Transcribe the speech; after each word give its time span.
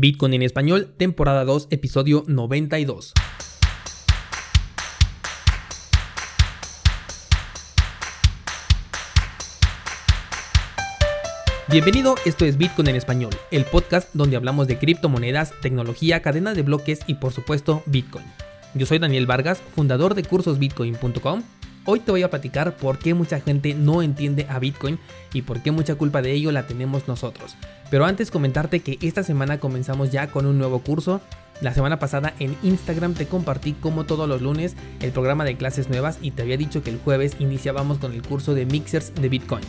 Bitcoin 0.00 0.32
en 0.32 0.42
español, 0.42 0.94
temporada 0.96 1.44
2, 1.44 1.68
episodio 1.70 2.24
92. 2.26 3.12
Bienvenido, 11.70 12.16
esto 12.24 12.44
es 12.46 12.56
Bitcoin 12.56 12.88
en 12.88 12.96
español, 12.96 13.30
el 13.52 13.64
podcast 13.64 14.08
donde 14.12 14.36
hablamos 14.36 14.66
de 14.66 14.78
criptomonedas, 14.78 15.52
tecnología, 15.60 16.20
cadena 16.22 16.54
de 16.54 16.62
bloques 16.62 17.00
y 17.06 17.14
por 17.14 17.32
supuesto 17.32 17.82
Bitcoin. 17.86 18.24
Yo 18.74 18.86
soy 18.86 18.98
Daniel 18.98 19.26
Vargas, 19.26 19.62
fundador 19.74 20.14
de 20.14 20.24
cursosbitcoin.com 20.24 21.42
Hoy 21.92 21.98
te 21.98 22.12
voy 22.12 22.22
a 22.22 22.30
platicar 22.30 22.76
por 22.76 23.00
qué 23.00 23.14
mucha 23.14 23.40
gente 23.40 23.74
no 23.74 24.00
entiende 24.00 24.46
a 24.48 24.60
Bitcoin 24.60 25.00
y 25.32 25.42
por 25.42 25.60
qué 25.60 25.72
mucha 25.72 25.96
culpa 25.96 26.22
de 26.22 26.30
ello 26.30 26.52
la 26.52 26.68
tenemos 26.68 27.08
nosotros. 27.08 27.56
Pero 27.90 28.04
antes 28.04 28.30
comentarte 28.30 28.78
que 28.78 28.96
esta 29.02 29.24
semana 29.24 29.58
comenzamos 29.58 30.12
ya 30.12 30.28
con 30.28 30.46
un 30.46 30.56
nuevo 30.56 30.84
curso. 30.84 31.20
La 31.60 31.74
semana 31.74 31.98
pasada 31.98 32.32
en 32.38 32.54
Instagram 32.62 33.14
te 33.14 33.26
compartí 33.26 33.72
como 33.72 34.04
todos 34.04 34.28
los 34.28 34.40
lunes 34.40 34.76
el 35.00 35.10
programa 35.10 35.44
de 35.44 35.56
clases 35.56 35.88
nuevas 35.88 36.20
y 36.22 36.30
te 36.30 36.42
había 36.42 36.56
dicho 36.56 36.84
que 36.84 36.90
el 36.90 37.00
jueves 37.00 37.34
iniciábamos 37.40 37.98
con 37.98 38.12
el 38.12 38.22
curso 38.22 38.54
de 38.54 38.66
mixers 38.66 39.12
de 39.12 39.28
Bitcoin. 39.28 39.64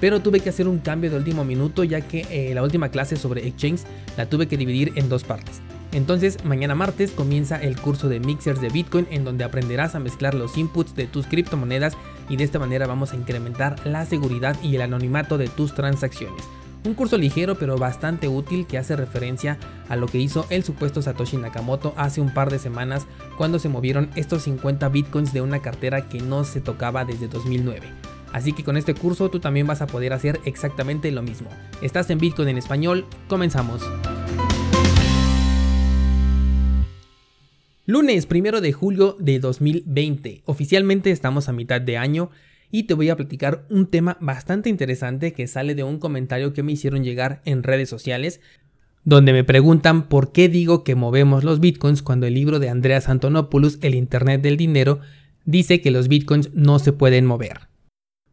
Pero 0.00 0.22
tuve 0.22 0.38
que 0.38 0.50
hacer 0.50 0.68
un 0.68 0.78
cambio 0.78 1.10
de 1.10 1.16
último 1.16 1.44
minuto 1.44 1.82
ya 1.82 2.02
que 2.02 2.24
eh, 2.30 2.54
la 2.54 2.62
última 2.62 2.90
clase 2.90 3.16
sobre 3.16 3.48
exchange 3.48 3.80
la 4.16 4.26
tuve 4.26 4.46
que 4.46 4.56
dividir 4.56 4.92
en 4.94 5.08
dos 5.08 5.24
partes. 5.24 5.60
Entonces, 5.94 6.44
mañana 6.44 6.74
martes 6.74 7.12
comienza 7.12 7.56
el 7.62 7.80
curso 7.80 8.08
de 8.08 8.18
mixers 8.18 8.60
de 8.60 8.68
Bitcoin 8.68 9.06
en 9.12 9.24
donde 9.24 9.44
aprenderás 9.44 9.94
a 9.94 10.00
mezclar 10.00 10.34
los 10.34 10.58
inputs 10.58 10.96
de 10.96 11.06
tus 11.06 11.28
criptomonedas 11.28 11.96
y 12.28 12.36
de 12.36 12.42
esta 12.42 12.58
manera 12.58 12.88
vamos 12.88 13.12
a 13.12 13.16
incrementar 13.16 13.86
la 13.86 14.04
seguridad 14.04 14.56
y 14.60 14.74
el 14.74 14.82
anonimato 14.82 15.38
de 15.38 15.46
tus 15.46 15.72
transacciones. 15.72 16.42
Un 16.84 16.94
curso 16.94 17.16
ligero 17.16 17.54
pero 17.54 17.78
bastante 17.78 18.26
útil 18.26 18.66
que 18.66 18.76
hace 18.76 18.96
referencia 18.96 19.56
a 19.88 19.94
lo 19.94 20.08
que 20.08 20.18
hizo 20.18 20.46
el 20.50 20.64
supuesto 20.64 21.00
Satoshi 21.00 21.36
Nakamoto 21.36 21.94
hace 21.96 22.20
un 22.20 22.34
par 22.34 22.50
de 22.50 22.58
semanas 22.58 23.06
cuando 23.38 23.60
se 23.60 23.68
movieron 23.68 24.10
estos 24.16 24.42
50 24.42 24.88
bitcoins 24.88 25.32
de 25.32 25.42
una 25.42 25.62
cartera 25.62 26.08
que 26.08 26.20
no 26.20 26.42
se 26.42 26.60
tocaba 26.60 27.04
desde 27.04 27.28
2009. 27.28 27.86
Así 28.32 28.52
que 28.52 28.64
con 28.64 28.76
este 28.76 28.94
curso 28.94 29.30
tú 29.30 29.38
también 29.38 29.68
vas 29.68 29.80
a 29.80 29.86
poder 29.86 30.12
hacer 30.12 30.40
exactamente 30.44 31.12
lo 31.12 31.22
mismo. 31.22 31.48
Estás 31.82 32.10
en 32.10 32.18
Bitcoin 32.18 32.48
en 32.48 32.58
español, 32.58 33.06
comenzamos. 33.28 33.80
Lunes 37.86 38.26
1 38.30 38.62
de 38.62 38.72
julio 38.72 39.14
de 39.20 39.38
2020. 39.38 40.40
Oficialmente 40.46 41.10
estamos 41.10 41.50
a 41.50 41.52
mitad 41.52 41.82
de 41.82 41.98
año 41.98 42.30
y 42.70 42.84
te 42.84 42.94
voy 42.94 43.10
a 43.10 43.16
platicar 43.16 43.66
un 43.68 43.88
tema 43.88 44.16
bastante 44.22 44.70
interesante 44.70 45.34
que 45.34 45.46
sale 45.46 45.74
de 45.74 45.84
un 45.84 45.98
comentario 45.98 46.54
que 46.54 46.62
me 46.62 46.72
hicieron 46.72 47.04
llegar 47.04 47.42
en 47.44 47.62
redes 47.62 47.90
sociales 47.90 48.40
donde 49.04 49.34
me 49.34 49.44
preguntan 49.44 50.08
por 50.08 50.32
qué 50.32 50.48
digo 50.48 50.82
que 50.82 50.94
movemos 50.94 51.44
los 51.44 51.60
bitcoins 51.60 52.00
cuando 52.00 52.26
el 52.26 52.32
libro 52.32 52.58
de 52.58 52.70
Andreas 52.70 53.10
Antonopoulos, 53.10 53.76
El 53.82 53.94
Internet 53.94 54.40
del 54.40 54.56
Dinero, 54.56 55.00
dice 55.44 55.82
que 55.82 55.90
los 55.90 56.08
bitcoins 56.08 56.54
no 56.54 56.78
se 56.78 56.94
pueden 56.94 57.26
mover. 57.26 57.68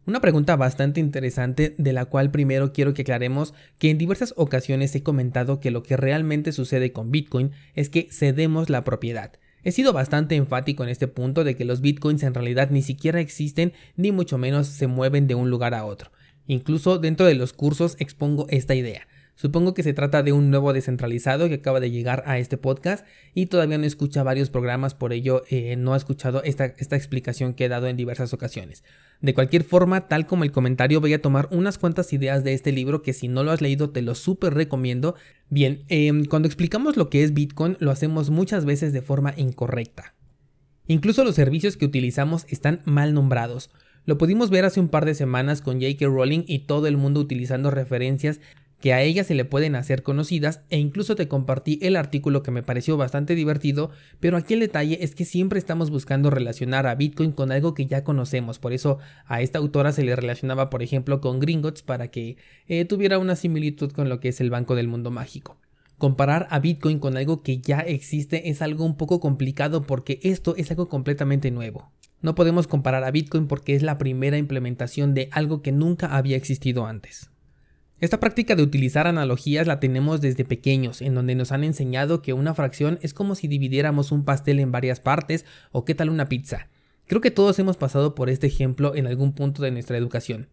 Una 0.05 0.21
pregunta 0.21 0.55
bastante 0.55 1.01
interesante 1.01 1.75
de 1.77 1.93
la 1.93 2.05
cual 2.05 2.31
primero 2.31 2.71
quiero 2.71 2.93
que 2.93 3.01
aclaremos 3.01 3.53
que 3.79 3.89
en 3.89 3.97
diversas 3.97 4.33
ocasiones 4.37 4.95
he 4.95 5.03
comentado 5.03 5.59
que 5.59 5.71
lo 5.71 5.83
que 5.83 5.97
realmente 5.97 6.53
sucede 6.53 6.91
con 6.91 7.11
Bitcoin 7.11 7.51
es 7.75 7.89
que 7.89 8.07
cedemos 8.09 8.69
la 8.69 8.83
propiedad. 8.83 9.33
He 9.63 9.71
sido 9.71 9.93
bastante 9.93 10.35
enfático 10.35 10.83
en 10.83 10.89
este 10.89 11.07
punto 11.07 11.43
de 11.43 11.55
que 11.55 11.65
los 11.65 11.81
bitcoins 11.81 12.23
en 12.23 12.33
realidad 12.33 12.69
ni 12.71 12.81
siquiera 12.81 13.19
existen 13.19 13.73
ni 13.95 14.11
mucho 14.11 14.37
menos 14.37 14.67
se 14.67 14.87
mueven 14.87 15.27
de 15.27 15.35
un 15.35 15.49
lugar 15.49 15.73
a 15.73 15.85
otro. 15.85 16.11
Incluso 16.47 16.97
dentro 16.97 17.25
de 17.25 17.35
los 17.35 17.53
cursos 17.53 17.95
expongo 17.99 18.47
esta 18.49 18.75
idea. 18.75 19.07
Supongo 19.35 19.73
que 19.73 19.83
se 19.83 19.93
trata 19.93 20.23
de 20.23 20.33
un 20.33 20.51
nuevo 20.51 20.73
descentralizado 20.73 21.47
que 21.47 21.55
acaba 21.55 21.79
de 21.79 21.89
llegar 21.89 22.23
a 22.27 22.37
este 22.37 22.57
podcast 22.57 23.05
y 23.33 23.47
todavía 23.47 23.77
no 23.77 23.85
escucha 23.85 24.23
varios 24.23 24.49
programas, 24.49 24.93
por 24.93 25.13
ello 25.13 25.43
eh, 25.49 25.75
no 25.77 25.93
ha 25.93 25.97
escuchado 25.97 26.43
esta, 26.43 26.65
esta 26.65 26.95
explicación 26.95 27.53
que 27.53 27.65
he 27.65 27.69
dado 27.69 27.87
en 27.87 27.97
diversas 27.97 28.33
ocasiones. 28.33 28.83
De 29.21 29.35
cualquier 29.35 29.63
forma, 29.63 30.07
tal 30.07 30.25
como 30.25 30.43
el 30.43 30.51
comentario, 30.51 30.99
voy 30.99 31.13
a 31.13 31.21
tomar 31.21 31.47
unas 31.51 31.77
cuantas 31.77 32.11
ideas 32.11 32.43
de 32.43 32.53
este 32.53 32.71
libro 32.71 33.03
que 33.03 33.13
si 33.13 33.27
no 33.27 33.43
lo 33.43 33.51
has 33.51 33.61
leído 33.61 33.91
te 33.91 34.01
lo 34.01 34.15
súper 34.15 34.55
recomiendo. 34.55 35.15
Bien, 35.49 35.83
em, 35.89 36.25
cuando 36.25 36.47
explicamos 36.47 36.97
lo 36.97 37.09
que 37.09 37.23
es 37.23 37.33
Bitcoin 37.33 37.77
lo 37.79 37.91
hacemos 37.91 38.31
muchas 38.31 38.65
veces 38.65 38.93
de 38.93 39.03
forma 39.03 39.33
incorrecta. 39.37 40.15
Incluso 40.87 41.23
los 41.23 41.35
servicios 41.35 41.77
que 41.77 41.85
utilizamos 41.85 42.45
están 42.49 42.81
mal 42.85 43.13
nombrados. 43.13 43.69
Lo 44.05 44.17
pudimos 44.17 44.49
ver 44.49 44.65
hace 44.65 44.79
un 44.79 44.89
par 44.89 45.05
de 45.05 45.13
semanas 45.13 45.61
con 45.61 45.79
J.K. 45.79 46.07
Rowling 46.07 46.43
y 46.47 46.65
todo 46.65 46.87
el 46.87 46.97
mundo 46.97 47.19
utilizando 47.19 47.69
referencias 47.69 48.39
que 48.81 48.93
a 48.93 49.01
ella 49.01 49.23
se 49.23 49.35
le 49.35 49.45
pueden 49.45 49.75
hacer 49.75 50.03
conocidas 50.03 50.63
e 50.69 50.77
incluso 50.77 51.15
te 51.15 51.27
compartí 51.27 51.79
el 51.81 51.95
artículo 51.95 52.43
que 52.43 52.51
me 52.51 52.63
pareció 52.63 52.97
bastante 52.97 53.35
divertido, 53.35 53.91
pero 54.19 54.37
aquí 54.37 54.55
el 54.55 54.59
detalle 54.59 54.97
es 55.01 55.15
que 55.15 55.23
siempre 55.23 55.59
estamos 55.59 55.91
buscando 55.91 56.29
relacionar 56.29 56.87
a 56.87 56.95
Bitcoin 56.95 57.31
con 57.31 57.51
algo 57.51 57.73
que 57.73 57.85
ya 57.85 58.03
conocemos, 58.03 58.59
por 58.59 58.73
eso 58.73 58.97
a 59.25 59.41
esta 59.41 59.59
autora 59.59 59.91
se 59.91 60.03
le 60.03 60.15
relacionaba 60.15 60.69
por 60.69 60.83
ejemplo 60.83 61.21
con 61.21 61.39
Gringotts 61.39 61.83
para 61.83 62.09
que 62.09 62.37
eh, 62.67 62.85
tuviera 62.85 63.19
una 63.19 63.35
similitud 63.35 63.91
con 63.91 64.09
lo 64.09 64.19
que 64.19 64.29
es 64.29 64.41
el 64.41 64.49
Banco 64.49 64.75
del 64.75 64.87
Mundo 64.87 65.11
Mágico. 65.11 65.57
Comparar 65.97 66.47
a 66.49 66.59
Bitcoin 66.59 66.97
con 66.97 67.15
algo 67.15 67.43
que 67.43 67.59
ya 67.59 67.79
existe 67.79 68.49
es 68.49 68.63
algo 68.63 68.85
un 68.85 68.97
poco 68.97 69.19
complicado 69.19 69.83
porque 69.83 70.19
esto 70.23 70.55
es 70.57 70.71
algo 70.71 70.89
completamente 70.89 71.51
nuevo. 71.51 71.91
No 72.21 72.35
podemos 72.35 72.67
comparar 72.67 73.03
a 73.03 73.11
Bitcoin 73.11 73.47
porque 73.47 73.75
es 73.75 73.83
la 73.83 73.97
primera 73.97 74.37
implementación 74.37 75.13
de 75.13 75.29
algo 75.31 75.61
que 75.61 75.71
nunca 75.71 76.15
había 76.15 76.37
existido 76.37 76.85
antes. 76.85 77.30
Esta 78.01 78.19
práctica 78.19 78.55
de 78.55 78.63
utilizar 78.63 79.05
analogías 79.05 79.67
la 79.67 79.79
tenemos 79.79 80.21
desde 80.21 80.43
pequeños, 80.43 81.03
en 81.03 81.13
donde 81.13 81.35
nos 81.35 81.51
han 81.51 81.63
enseñado 81.63 82.23
que 82.23 82.33
una 82.33 82.55
fracción 82.55 82.97
es 83.03 83.13
como 83.13 83.35
si 83.35 83.47
dividiéramos 83.47 84.11
un 84.11 84.25
pastel 84.25 84.59
en 84.59 84.71
varias 84.71 84.99
partes 84.99 85.45
o 85.71 85.85
qué 85.85 85.93
tal 85.93 86.09
una 86.09 86.27
pizza. 86.27 86.67
Creo 87.05 87.21
que 87.21 87.29
todos 87.29 87.59
hemos 87.59 87.77
pasado 87.77 88.15
por 88.15 88.31
este 88.31 88.47
ejemplo 88.47 88.95
en 88.95 89.05
algún 89.05 89.33
punto 89.33 89.61
de 89.61 89.69
nuestra 89.69 89.97
educación. 89.97 90.49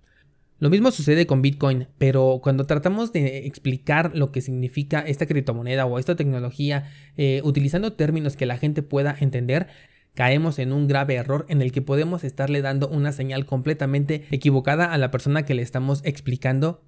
Lo 0.58 0.68
mismo 0.68 0.90
sucede 0.90 1.26
con 1.26 1.40
Bitcoin, 1.40 1.88
pero 1.96 2.40
cuando 2.42 2.66
tratamos 2.66 3.14
de 3.14 3.46
explicar 3.46 4.14
lo 4.14 4.30
que 4.30 4.42
significa 4.42 5.00
esta 5.00 5.24
criptomoneda 5.24 5.86
o 5.86 5.98
esta 5.98 6.16
tecnología 6.16 6.90
eh, 7.16 7.40
utilizando 7.44 7.94
términos 7.94 8.36
que 8.36 8.44
la 8.44 8.58
gente 8.58 8.82
pueda 8.82 9.16
entender, 9.18 9.68
caemos 10.12 10.58
en 10.58 10.74
un 10.74 10.86
grave 10.86 11.14
error 11.14 11.46
en 11.48 11.62
el 11.62 11.72
que 11.72 11.80
podemos 11.80 12.24
estarle 12.24 12.60
dando 12.60 12.88
una 12.88 13.12
señal 13.12 13.46
completamente 13.46 14.26
equivocada 14.30 14.92
a 14.92 14.98
la 14.98 15.10
persona 15.10 15.46
que 15.46 15.54
le 15.54 15.62
estamos 15.62 16.02
explicando 16.04 16.82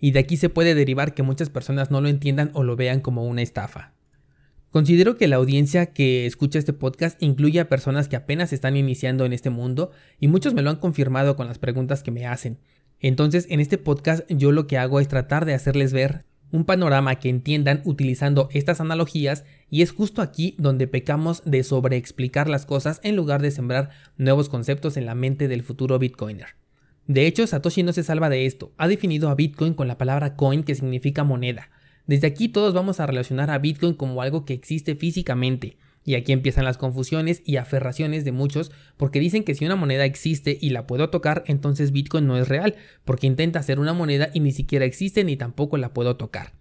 y 0.00 0.12
de 0.12 0.20
aquí 0.20 0.36
se 0.36 0.48
puede 0.48 0.74
derivar 0.74 1.14
que 1.14 1.22
muchas 1.22 1.50
personas 1.50 1.90
no 1.90 2.00
lo 2.00 2.08
entiendan 2.08 2.50
o 2.54 2.62
lo 2.62 2.76
vean 2.76 3.00
como 3.00 3.24
una 3.24 3.42
estafa. 3.42 3.92
Considero 4.70 5.16
que 5.16 5.28
la 5.28 5.36
audiencia 5.36 5.86
que 5.86 6.26
escucha 6.26 6.58
este 6.58 6.74
podcast 6.74 7.20
incluye 7.22 7.58
a 7.58 7.68
personas 7.70 8.06
que 8.06 8.16
apenas 8.16 8.52
están 8.52 8.76
iniciando 8.76 9.24
en 9.24 9.32
este 9.32 9.48
mundo 9.48 9.92
y 10.20 10.28
muchos 10.28 10.52
me 10.52 10.62
lo 10.62 10.68
han 10.68 10.76
confirmado 10.76 11.36
con 11.36 11.46
las 11.46 11.58
preguntas 11.58 12.02
que 12.02 12.10
me 12.10 12.26
hacen. 12.26 12.58
Entonces 13.00 13.46
en 13.48 13.60
este 13.60 13.78
podcast 13.78 14.30
yo 14.30 14.52
lo 14.52 14.66
que 14.66 14.76
hago 14.76 15.00
es 15.00 15.08
tratar 15.08 15.46
de 15.46 15.54
hacerles 15.54 15.92
ver 15.92 16.26
un 16.50 16.64
panorama 16.64 17.16
que 17.16 17.28
entiendan 17.28 17.82
utilizando 17.84 18.48
estas 18.52 18.80
analogías 18.80 19.44
y 19.70 19.82
es 19.82 19.92
justo 19.92 20.22
aquí 20.22 20.54
donde 20.58 20.86
pecamos 20.86 21.42
de 21.44 21.62
sobreexplicar 21.62 22.48
las 22.48 22.66
cosas 22.66 23.00
en 23.02 23.16
lugar 23.16 23.42
de 23.42 23.50
sembrar 23.50 23.90
nuevos 24.16 24.48
conceptos 24.48 24.96
en 24.96 25.06
la 25.06 25.14
mente 25.14 25.48
del 25.48 25.62
futuro 25.62 25.98
Bitcoiner. 25.98 26.56
De 27.08 27.26
hecho, 27.26 27.46
Satoshi 27.46 27.82
no 27.82 27.94
se 27.94 28.02
salva 28.02 28.28
de 28.28 28.44
esto. 28.44 28.74
Ha 28.76 28.86
definido 28.86 29.30
a 29.30 29.34
Bitcoin 29.34 29.72
con 29.72 29.88
la 29.88 29.96
palabra 29.96 30.36
coin 30.36 30.62
que 30.62 30.74
significa 30.74 31.24
moneda. 31.24 31.70
Desde 32.06 32.26
aquí 32.26 32.50
todos 32.50 32.74
vamos 32.74 33.00
a 33.00 33.06
relacionar 33.06 33.50
a 33.50 33.56
Bitcoin 33.56 33.94
como 33.94 34.20
algo 34.20 34.44
que 34.44 34.52
existe 34.52 34.94
físicamente. 34.94 35.78
Y 36.04 36.16
aquí 36.16 36.32
empiezan 36.32 36.66
las 36.66 36.76
confusiones 36.76 37.40
y 37.46 37.56
aferraciones 37.56 38.26
de 38.26 38.32
muchos 38.32 38.72
porque 38.98 39.20
dicen 39.20 39.42
que 39.42 39.54
si 39.54 39.64
una 39.64 39.74
moneda 39.74 40.04
existe 40.04 40.58
y 40.60 40.68
la 40.68 40.86
puedo 40.86 41.08
tocar, 41.08 41.44
entonces 41.46 41.92
Bitcoin 41.92 42.26
no 42.26 42.36
es 42.36 42.46
real, 42.46 42.76
porque 43.06 43.26
intenta 43.26 43.62
ser 43.62 43.80
una 43.80 43.94
moneda 43.94 44.28
y 44.34 44.40
ni 44.40 44.52
siquiera 44.52 44.84
existe 44.84 45.24
ni 45.24 45.36
tampoco 45.36 45.78
la 45.78 45.94
puedo 45.94 46.16
tocar. 46.18 46.52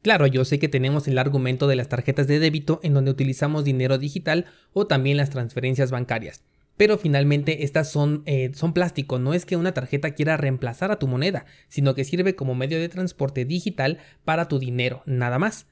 Claro, 0.00 0.28
yo 0.28 0.44
sé 0.44 0.60
que 0.60 0.68
tenemos 0.68 1.08
el 1.08 1.18
argumento 1.18 1.66
de 1.66 1.74
las 1.74 1.88
tarjetas 1.88 2.28
de 2.28 2.38
débito 2.38 2.78
en 2.84 2.94
donde 2.94 3.10
utilizamos 3.10 3.64
dinero 3.64 3.98
digital 3.98 4.46
o 4.72 4.86
también 4.86 5.16
las 5.16 5.30
transferencias 5.30 5.90
bancarias 5.90 6.44
pero 6.76 6.98
finalmente 6.98 7.64
estas 7.64 7.90
son, 7.90 8.22
eh, 8.26 8.50
son 8.54 8.72
plástico, 8.72 9.18
no 9.18 9.34
es 9.34 9.46
que 9.46 9.56
una 9.56 9.72
tarjeta 9.72 10.12
quiera 10.12 10.36
reemplazar 10.36 10.90
a 10.90 10.98
tu 10.98 11.06
moneda, 11.06 11.44
sino 11.68 11.94
que 11.94 12.04
sirve 12.04 12.34
como 12.34 12.54
medio 12.54 12.80
de 12.80 12.88
transporte 12.88 13.44
digital 13.44 13.98
para 14.24 14.48
tu 14.48 14.58
dinero, 14.58 15.02
nada 15.06 15.38
más. 15.38 15.66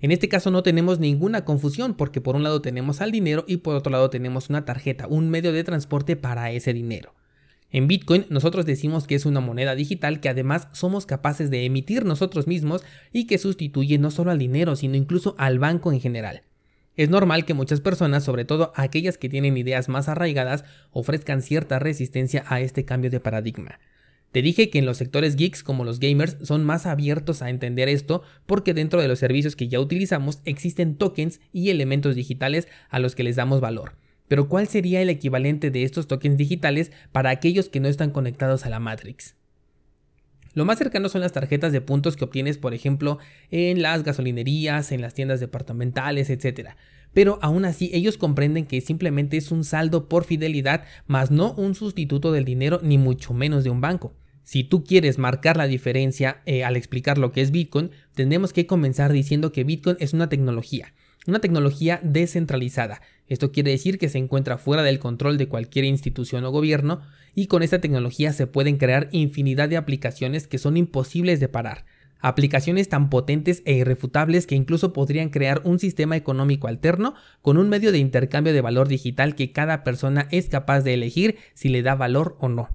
En 0.00 0.10
este 0.12 0.28
caso 0.28 0.50
no 0.50 0.62
tenemos 0.62 0.98
ninguna 0.98 1.44
confusión 1.44 1.94
porque 1.94 2.20
por 2.20 2.36
un 2.36 2.42
lado 2.42 2.60
tenemos 2.60 3.00
al 3.00 3.10
dinero 3.10 3.44
y 3.46 3.58
por 3.58 3.74
otro 3.74 3.90
lado 3.90 4.10
tenemos 4.10 4.50
una 4.50 4.64
tarjeta, 4.64 5.06
un 5.06 5.30
medio 5.30 5.52
de 5.52 5.64
transporte 5.64 6.16
para 6.16 6.50
ese 6.50 6.72
dinero. 6.72 7.14
En 7.70 7.88
Bitcoin 7.88 8.26
nosotros 8.28 8.66
decimos 8.66 9.06
que 9.06 9.14
es 9.14 9.26
una 9.26 9.40
moneda 9.40 9.74
digital 9.74 10.20
que 10.20 10.28
además 10.28 10.68
somos 10.72 11.06
capaces 11.06 11.50
de 11.50 11.64
emitir 11.64 12.04
nosotros 12.04 12.46
mismos 12.46 12.84
y 13.12 13.26
que 13.26 13.38
sustituye 13.38 13.98
no 13.98 14.10
solo 14.10 14.30
al 14.30 14.38
dinero, 14.38 14.76
sino 14.76 14.94
incluso 14.94 15.34
al 15.38 15.58
banco 15.58 15.90
en 15.90 16.00
general. 16.00 16.42
Es 16.96 17.10
normal 17.10 17.44
que 17.44 17.54
muchas 17.54 17.80
personas, 17.80 18.22
sobre 18.22 18.44
todo 18.44 18.72
aquellas 18.76 19.18
que 19.18 19.28
tienen 19.28 19.56
ideas 19.56 19.88
más 19.88 20.08
arraigadas, 20.08 20.64
ofrezcan 20.92 21.42
cierta 21.42 21.78
resistencia 21.78 22.44
a 22.46 22.60
este 22.60 22.84
cambio 22.84 23.10
de 23.10 23.20
paradigma. 23.20 23.80
Te 24.30 24.42
dije 24.42 24.68
que 24.68 24.78
en 24.78 24.86
los 24.86 24.96
sectores 24.96 25.36
geeks 25.36 25.62
como 25.62 25.84
los 25.84 26.00
gamers 26.00 26.36
son 26.42 26.64
más 26.64 26.86
abiertos 26.86 27.40
a 27.40 27.50
entender 27.50 27.88
esto 27.88 28.22
porque 28.46 28.74
dentro 28.74 29.00
de 29.00 29.08
los 29.08 29.20
servicios 29.20 29.54
que 29.54 29.68
ya 29.68 29.78
utilizamos 29.78 30.40
existen 30.44 30.96
tokens 30.96 31.40
y 31.52 31.70
elementos 31.70 32.16
digitales 32.16 32.66
a 32.90 32.98
los 32.98 33.14
que 33.14 33.22
les 33.22 33.36
damos 33.36 33.60
valor. 33.60 33.96
Pero 34.26 34.48
¿cuál 34.48 34.66
sería 34.68 35.02
el 35.02 35.10
equivalente 35.10 35.70
de 35.70 35.84
estos 35.84 36.08
tokens 36.08 36.36
digitales 36.36 36.90
para 37.12 37.30
aquellos 37.30 37.68
que 37.68 37.80
no 37.80 37.88
están 37.88 38.10
conectados 38.10 38.66
a 38.66 38.70
la 38.70 38.80
Matrix? 38.80 39.36
Lo 40.54 40.64
más 40.64 40.78
cercano 40.78 41.08
son 41.08 41.20
las 41.20 41.32
tarjetas 41.32 41.72
de 41.72 41.80
puntos 41.80 42.16
que 42.16 42.24
obtienes, 42.24 42.58
por 42.58 42.74
ejemplo, 42.74 43.18
en 43.50 43.82
las 43.82 44.04
gasolinerías, 44.04 44.92
en 44.92 45.00
las 45.00 45.14
tiendas 45.14 45.40
departamentales, 45.40 46.30
etc. 46.30 46.70
Pero 47.12 47.38
aún 47.42 47.64
así 47.64 47.90
ellos 47.92 48.18
comprenden 48.18 48.66
que 48.66 48.80
simplemente 48.80 49.36
es 49.36 49.50
un 49.50 49.64
saldo 49.64 50.08
por 50.08 50.24
fidelidad, 50.24 50.84
más 51.06 51.30
no 51.30 51.52
un 51.54 51.74
sustituto 51.74 52.32
del 52.32 52.44
dinero 52.44 52.80
ni 52.82 52.98
mucho 52.98 53.34
menos 53.34 53.64
de 53.64 53.70
un 53.70 53.80
banco. 53.80 54.14
Si 54.44 54.62
tú 54.62 54.84
quieres 54.84 55.18
marcar 55.18 55.56
la 55.56 55.66
diferencia 55.66 56.42
eh, 56.44 56.64
al 56.64 56.76
explicar 56.76 57.16
lo 57.18 57.32
que 57.32 57.40
es 57.40 57.50
Bitcoin, 57.50 57.90
tendremos 58.14 58.52
que 58.52 58.66
comenzar 58.66 59.10
diciendo 59.10 59.52
que 59.52 59.64
Bitcoin 59.64 59.96
es 60.00 60.12
una 60.12 60.28
tecnología, 60.28 60.92
una 61.26 61.40
tecnología 61.40 62.00
descentralizada. 62.02 63.00
Esto 63.28 63.52
quiere 63.52 63.70
decir 63.70 63.98
que 63.98 64.08
se 64.08 64.18
encuentra 64.18 64.58
fuera 64.58 64.82
del 64.82 64.98
control 64.98 65.38
de 65.38 65.48
cualquier 65.48 65.84
institución 65.84 66.44
o 66.44 66.50
gobierno 66.50 67.00
y 67.34 67.46
con 67.46 67.62
esta 67.62 67.80
tecnología 67.80 68.32
se 68.32 68.46
pueden 68.46 68.76
crear 68.76 69.08
infinidad 69.12 69.68
de 69.68 69.76
aplicaciones 69.76 70.46
que 70.46 70.58
son 70.58 70.76
imposibles 70.76 71.40
de 71.40 71.48
parar. 71.48 71.84
Aplicaciones 72.20 72.88
tan 72.88 73.10
potentes 73.10 73.62
e 73.66 73.74
irrefutables 73.74 74.46
que 74.46 74.54
incluso 74.54 74.92
podrían 74.92 75.28
crear 75.28 75.60
un 75.64 75.78
sistema 75.78 76.16
económico 76.16 76.68
alterno 76.68 77.14
con 77.42 77.58
un 77.58 77.68
medio 77.68 77.92
de 77.92 77.98
intercambio 77.98 78.52
de 78.54 78.62
valor 78.62 78.88
digital 78.88 79.34
que 79.34 79.52
cada 79.52 79.84
persona 79.84 80.28
es 80.30 80.48
capaz 80.48 80.80
de 80.80 80.94
elegir 80.94 81.36
si 81.52 81.68
le 81.68 81.82
da 81.82 81.94
valor 81.94 82.36
o 82.38 82.48
no. 82.48 82.70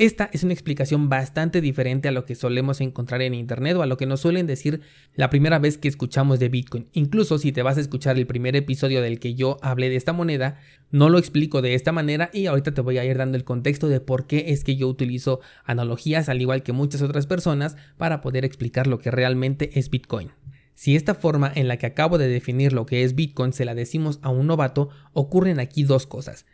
Esta 0.00 0.30
es 0.32 0.44
una 0.44 0.54
explicación 0.54 1.10
bastante 1.10 1.60
diferente 1.60 2.08
a 2.08 2.10
lo 2.10 2.24
que 2.24 2.34
solemos 2.34 2.80
encontrar 2.80 3.20
en 3.20 3.34
Internet 3.34 3.76
o 3.76 3.82
a 3.82 3.86
lo 3.86 3.98
que 3.98 4.06
nos 4.06 4.20
suelen 4.20 4.46
decir 4.46 4.80
la 5.14 5.28
primera 5.28 5.58
vez 5.58 5.76
que 5.76 5.88
escuchamos 5.88 6.38
de 6.38 6.48
Bitcoin. 6.48 6.88
Incluso 6.94 7.36
si 7.36 7.52
te 7.52 7.62
vas 7.62 7.76
a 7.76 7.82
escuchar 7.82 8.16
el 8.16 8.26
primer 8.26 8.56
episodio 8.56 9.02
del 9.02 9.20
que 9.20 9.34
yo 9.34 9.58
hablé 9.60 9.90
de 9.90 9.96
esta 9.96 10.14
moneda, 10.14 10.58
no 10.90 11.10
lo 11.10 11.18
explico 11.18 11.60
de 11.60 11.74
esta 11.74 11.92
manera 11.92 12.30
y 12.32 12.46
ahorita 12.46 12.72
te 12.72 12.80
voy 12.80 12.96
a 12.96 13.04
ir 13.04 13.18
dando 13.18 13.36
el 13.36 13.44
contexto 13.44 13.90
de 13.90 14.00
por 14.00 14.26
qué 14.26 14.46
es 14.52 14.64
que 14.64 14.74
yo 14.74 14.88
utilizo 14.88 15.40
analogías 15.66 16.30
al 16.30 16.40
igual 16.40 16.62
que 16.62 16.72
muchas 16.72 17.02
otras 17.02 17.26
personas 17.26 17.76
para 17.98 18.22
poder 18.22 18.46
explicar 18.46 18.86
lo 18.86 19.00
que 19.00 19.10
realmente 19.10 19.78
es 19.78 19.90
Bitcoin. 19.90 20.30
Si 20.72 20.96
esta 20.96 21.14
forma 21.14 21.52
en 21.54 21.68
la 21.68 21.76
que 21.76 21.84
acabo 21.84 22.16
de 22.16 22.28
definir 22.28 22.72
lo 22.72 22.86
que 22.86 23.04
es 23.04 23.14
Bitcoin 23.14 23.52
se 23.52 23.66
la 23.66 23.74
decimos 23.74 24.18
a 24.22 24.30
un 24.30 24.46
novato, 24.46 24.88
ocurren 25.12 25.60
aquí 25.60 25.82
dos 25.82 26.06
cosas. 26.06 26.46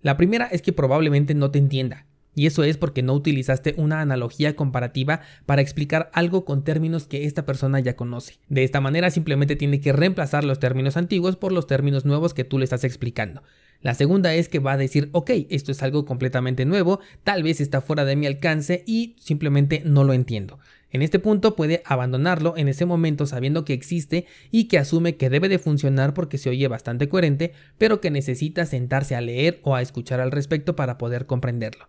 La 0.00 0.16
primera 0.16 0.46
es 0.46 0.62
que 0.62 0.72
probablemente 0.72 1.34
no 1.34 1.50
te 1.50 1.58
entienda. 1.58 2.06
Y 2.34 2.46
eso 2.46 2.64
es 2.64 2.78
porque 2.78 3.02
no 3.02 3.12
utilizaste 3.12 3.74
una 3.76 4.00
analogía 4.00 4.56
comparativa 4.56 5.20
para 5.44 5.62
explicar 5.62 6.10
algo 6.14 6.44
con 6.44 6.64
términos 6.64 7.06
que 7.06 7.24
esta 7.24 7.44
persona 7.44 7.80
ya 7.80 7.96
conoce. 7.96 8.38
De 8.48 8.64
esta 8.64 8.80
manera 8.80 9.10
simplemente 9.10 9.56
tiene 9.56 9.80
que 9.80 9.92
reemplazar 9.92 10.44
los 10.44 10.58
términos 10.58 10.96
antiguos 10.96 11.36
por 11.36 11.52
los 11.52 11.66
términos 11.66 12.04
nuevos 12.04 12.32
que 12.32 12.44
tú 12.44 12.58
le 12.58 12.64
estás 12.64 12.84
explicando. 12.84 13.42
La 13.82 13.94
segunda 13.94 14.32
es 14.34 14.48
que 14.48 14.60
va 14.60 14.72
a 14.72 14.76
decir, 14.76 15.10
ok, 15.12 15.30
esto 15.50 15.72
es 15.72 15.82
algo 15.82 16.04
completamente 16.04 16.64
nuevo, 16.64 17.00
tal 17.24 17.42
vez 17.42 17.60
está 17.60 17.80
fuera 17.80 18.04
de 18.04 18.14
mi 18.14 18.26
alcance 18.26 18.84
y 18.86 19.16
simplemente 19.18 19.82
no 19.84 20.04
lo 20.04 20.12
entiendo. 20.12 20.60
En 20.92 21.02
este 21.02 21.18
punto 21.18 21.56
puede 21.56 21.82
abandonarlo 21.84 22.54
en 22.56 22.68
ese 22.68 22.84
momento 22.84 23.26
sabiendo 23.26 23.64
que 23.64 23.72
existe 23.72 24.26
y 24.50 24.68
que 24.68 24.78
asume 24.78 25.16
que 25.16 25.30
debe 25.30 25.48
de 25.48 25.58
funcionar 25.58 26.14
porque 26.14 26.38
se 26.38 26.50
oye 26.50 26.68
bastante 26.68 27.08
coherente, 27.08 27.54
pero 27.76 28.00
que 28.00 28.10
necesita 28.10 28.66
sentarse 28.66 29.16
a 29.16 29.20
leer 29.20 29.60
o 29.64 29.74
a 29.74 29.82
escuchar 29.82 30.20
al 30.20 30.30
respecto 30.30 30.76
para 30.76 30.96
poder 30.98 31.26
comprenderlo. 31.26 31.88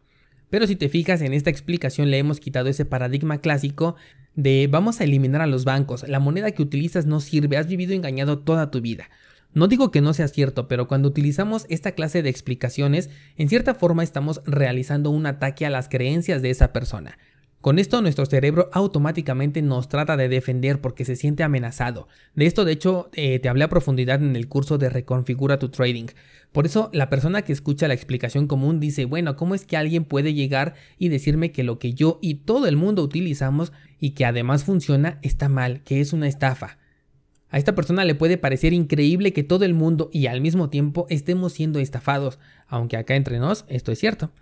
Pero 0.53 0.67
si 0.67 0.75
te 0.75 0.88
fijas 0.88 1.21
en 1.21 1.33
esta 1.33 1.50
explicación 1.50 2.11
le 2.11 2.19
hemos 2.19 2.39
quitado 2.39 2.69
ese 2.69 2.85
paradigma 2.85 3.39
clásico 3.39 3.95
de 4.35 4.67
vamos 4.69 5.01
a 5.01 5.03
eliminar 5.03 5.41
a 5.41 5.47
los 5.47 5.65
bancos, 5.65 6.07
la 6.07 6.19
moneda 6.19 6.51
que 6.51 6.61
utilizas 6.61 7.07
no 7.07 7.21
sirve, 7.21 7.57
has 7.57 7.65
vivido 7.65 7.94
engañado 7.94 8.38
toda 8.38 8.69
tu 8.69 8.79
vida. 8.79 9.09
No 9.55 9.67
digo 9.67 9.89
que 9.89 10.00
no 10.00 10.13
sea 10.13 10.27
cierto, 10.27 10.67
pero 10.67 10.88
cuando 10.88 11.07
utilizamos 11.07 11.65
esta 11.69 11.94
clase 11.94 12.21
de 12.21 12.29
explicaciones, 12.29 13.09
en 13.35 13.50
cierta 13.50 13.73
forma 13.73 14.03
estamos 14.03 14.44
realizando 14.45 15.09
un 15.09 15.25
ataque 15.25 15.65
a 15.65 15.71
las 15.71 15.89
creencias 15.89 16.44
de 16.44 16.51
esa 16.51 16.71
persona. 16.71 17.17
Con 17.63 17.80
esto 17.80 18.01
nuestro 18.01 18.25
cerebro 18.25 18.69
automáticamente 18.74 19.62
nos 19.62 19.88
trata 19.88 20.18
de 20.18 20.27
defender 20.27 20.81
porque 20.81 21.06
se 21.06 21.15
siente 21.15 21.44
amenazado. 21.44 22.10
De 22.36 22.45
esto 22.45 22.65
de 22.65 22.74
hecho 22.74 23.10
eh, 23.13 23.39
te 23.39 23.48
hablé 23.48 23.63
a 23.63 23.69
profundidad 23.69 24.21
en 24.21 24.36
el 24.36 24.50
curso 24.50 24.77
de 24.77 24.89
Reconfigura 24.89 25.60
tu 25.60 25.69
Trading. 25.69 26.07
Por 26.51 26.65
eso 26.65 26.89
la 26.92 27.10
persona 27.10 27.44
que 27.44 27.54
escucha 27.54 27.88
la 27.88 27.94
explicación 27.94 28.48
común 28.48 28.81
dice, 28.81 29.06
bueno, 29.06 29.38
¿cómo 29.38 29.56
es 29.56 29.65
que 29.65 29.77
alguien 29.77 30.04
puede 30.04 30.33
llegar 30.33 30.74
y 30.98 31.07
decirme 31.07 31.54
que 31.54 31.63
lo 31.63 31.80
que 31.80 31.94
yo 31.94 32.19
y 32.21 32.36
todo 32.36 32.68
el 32.68 32.75
mundo 32.75 33.01
utilizamos 33.01 33.71
y 33.98 34.10
que 34.10 34.25
además 34.25 34.65
funciona 34.65 35.19
está 35.21 35.48
mal, 35.48 35.83
que 35.83 36.01
es 36.01 36.12
una 36.12 36.27
estafa? 36.27 36.80
A 37.48 37.57
esta 37.60 37.75
persona 37.75 38.04
le 38.04 38.13
puede 38.13 38.38
parecer 38.38 38.74
increíble 38.74 39.31
que 39.31 39.44
todo 39.44 39.63
el 39.63 39.74
mundo 39.74 40.10
y 40.12 40.27
al 40.27 40.42
mismo 40.42 40.69
tiempo 40.69 41.07
estemos 41.10 41.54
siendo 41.54 41.80
estafados, 41.80 42.39
aunque 42.68 42.98
acá 42.98 43.15
entre 43.15 43.39
nos 43.39 43.63
esto 43.69 43.94
es 43.94 44.00
cierto. 44.00 44.33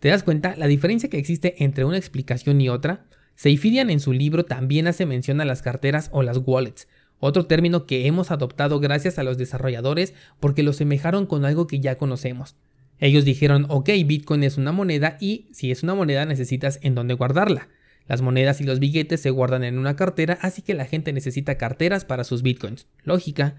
¿Te 0.00 0.08
das 0.08 0.22
cuenta 0.22 0.54
la 0.56 0.66
diferencia 0.66 1.08
que 1.08 1.18
existe 1.18 1.62
entre 1.64 1.84
una 1.84 1.96
explicación 1.96 2.60
y 2.60 2.68
otra? 2.68 3.06
Seifidian 3.34 3.90
en 3.90 4.00
su 4.00 4.12
libro 4.12 4.44
también 4.44 4.86
hace 4.86 5.06
mención 5.06 5.40
a 5.40 5.44
las 5.44 5.62
carteras 5.62 6.08
o 6.12 6.22
las 6.22 6.40
wallets, 6.44 6.88
otro 7.20 7.46
término 7.46 7.86
que 7.86 8.06
hemos 8.06 8.30
adoptado 8.30 8.78
gracias 8.80 9.18
a 9.18 9.24
los 9.24 9.38
desarrolladores 9.38 10.14
porque 10.38 10.62
lo 10.62 10.72
semejaron 10.72 11.26
con 11.26 11.44
algo 11.44 11.66
que 11.66 11.80
ya 11.80 11.98
conocemos. 11.98 12.56
Ellos 13.00 13.24
dijeron, 13.24 13.66
ok, 13.68 13.90
Bitcoin 14.06 14.44
es 14.44 14.56
una 14.56 14.72
moneda 14.72 15.16
y 15.20 15.48
si 15.52 15.70
es 15.70 15.82
una 15.82 15.94
moneda 15.94 16.24
necesitas 16.26 16.78
en 16.82 16.94
dónde 16.94 17.14
guardarla. 17.14 17.68
Las 18.06 18.22
monedas 18.22 18.60
y 18.60 18.64
los 18.64 18.78
billetes 18.78 19.20
se 19.20 19.30
guardan 19.30 19.64
en 19.64 19.78
una 19.78 19.94
cartera, 19.94 20.38
así 20.40 20.62
que 20.62 20.74
la 20.74 20.86
gente 20.86 21.12
necesita 21.12 21.58
carteras 21.58 22.04
para 22.04 22.24
sus 22.24 22.42
Bitcoins. 22.42 22.86
Lógica. 23.02 23.56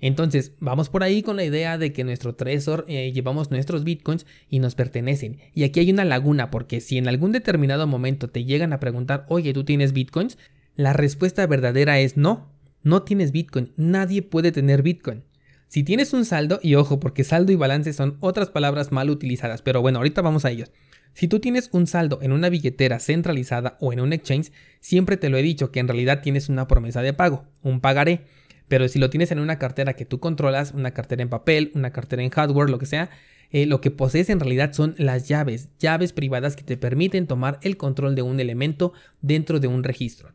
Entonces, 0.00 0.52
vamos 0.60 0.88
por 0.88 1.02
ahí 1.02 1.22
con 1.22 1.36
la 1.36 1.44
idea 1.44 1.78
de 1.78 1.92
que 1.92 2.04
nuestro 2.04 2.34
Trezor 2.34 2.84
eh, 2.88 3.12
llevamos 3.12 3.50
nuestros 3.50 3.84
bitcoins 3.84 4.26
y 4.50 4.58
nos 4.58 4.74
pertenecen. 4.74 5.38
Y 5.54 5.64
aquí 5.64 5.80
hay 5.80 5.90
una 5.90 6.04
laguna, 6.04 6.50
porque 6.50 6.80
si 6.80 6.98
en 6.98 7.08
algún 7.08 7.32
determinado 7.32 7.86
momento 7.86 8.28
te 8.28 8.44
llegan 8.44 8.72
a 8.72 8.80
preguntar, 8.80 9.24
oye, 9.28 9.52
¿tú 9.52 9.64
tienes 9.64 9.92
bitcoins? 9.92 10.38
La 10.74 10.92
respuesta 10.92 11.46
verdadera 11.46 11.98
es 12.00 12.16
no, 12.16 12.52
no 12.82 13.02
tienes 13.02 13.32
bitcoin, 13.32 13.72
nadie 13.76 14.22
puede 14.22 14.52
tener 14.52 14.82
bitcoin. 14.82 15.24
Si 15.68 15.82
tienes 15.82 16.12
un 16.12 16.24
saldo, 16.24 16.60
y 16.62 16.74
ojo, 16.76 17.00
porque 17.00 17.24
saldo 17.24 17.50
y 17.50 17.56
balance 17.56 17.92
son 17.92 18.18
otras 18.20 18.50
palabras 18.50 18.92
mal 18.92 19.10
utilizadas, 19.10 19.62
pero 19.62 19.80
bueno, 19.82 19.98
ahorita 19.98 20.22
vamos 20.22 20.44
a 20.44 20.50
ellos. 20.50 20.70
Si 21.16 21.28
tú 21.28 21.40
tienes 21.40 21.70
un 21.72 21.86
saldo 21.86 22.18
en 22.20 22.30
una 22.30 22.50
billetera 22.50 23.00
centralizada 23.00 23.78
o 23.80 23.92
en 23.92 24.00
un 24.00 24.12
exchange, 24.12 24.52
siempre 24.80 25.16
te 25.16 25.30
lo 25.30 25.38
he 25.38 25.42
dicho 25.42 25.72
que 25.72 25.80
en 25.80 25.88
realidad 25.88 26.20
tienes 26.22 26.50
una 26.50 26.68
promesa 26.68 27.00
de 27.00 27.14
pago, 27.14 27.46
un 27.62 27.80
pagaré. 27.80 28.26
Pero 28.68 28.88
si 28.88 28.98
lo 28.98 29.10
tienes 29.10 29.30
en 29.30 29.38
una 29.38 29.58
cartera 29.58 29.94
que 29.94 30.04
tú 30.04 30.20
controlas, 30.20 30.72
una 30.72 30.92
cartera 30.92 31.22
en 31.22 31.28
papel, 31.28 31.70
una 31.74 31.92
cartera 31.92 32.22
en 32.22 32.30
hardware, 32.30 32.70
lo 32.70 32.78
que 32.78 32.86
sea, 32.86 33.10
eh, 33.50 33.66
lo 33.66 33.80
que 33.80 33.90
posees 33.90 34.28
en 34.28 34.40
realidad 34.40 34.72
son 34.72 34.94
las 34.98 35.28
llaves, 35.28 35.68
llaves 35.78 36.12
privadas 36.12 36.56
que 36.56 36.64
te 36.64 36.76
permiten 36.76 37.26
tomar 37.26 37.58
el 37.62 37.76
control 37.76 38.14
de 38.14 38.22
un 38.22 38.40
elemento 38.40 38.92
dentro 39.20 39.60
de 39.60 39.68
un 39.68 39.84
registro. 39.84 40.32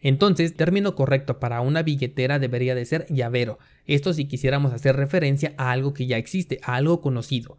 Entonces, 0.00 0.54
término 0.54 0.94
correcto 0.94 1.40
para 1.40 1.60
una 1.60 1.82
billetera 1.82 2.38
debería 2.38 2.74
de 2.76 2.84
ser 2.84 3.06
llavero. 3.08 3.58
Esto 3.86 4.12
si 4.12 4.26
quisiéramos 4.26 4.72
hacer 4.72 4.94
referencia 4.94 5.54
a 5.56 5.72
algo 5.72 5.92
que 5.92 6.06
ya 6.06 6.16
existe, 6.16 6.60
a 6.62 6.76
algo 6.76 7.00
conocido. 7.00 7.58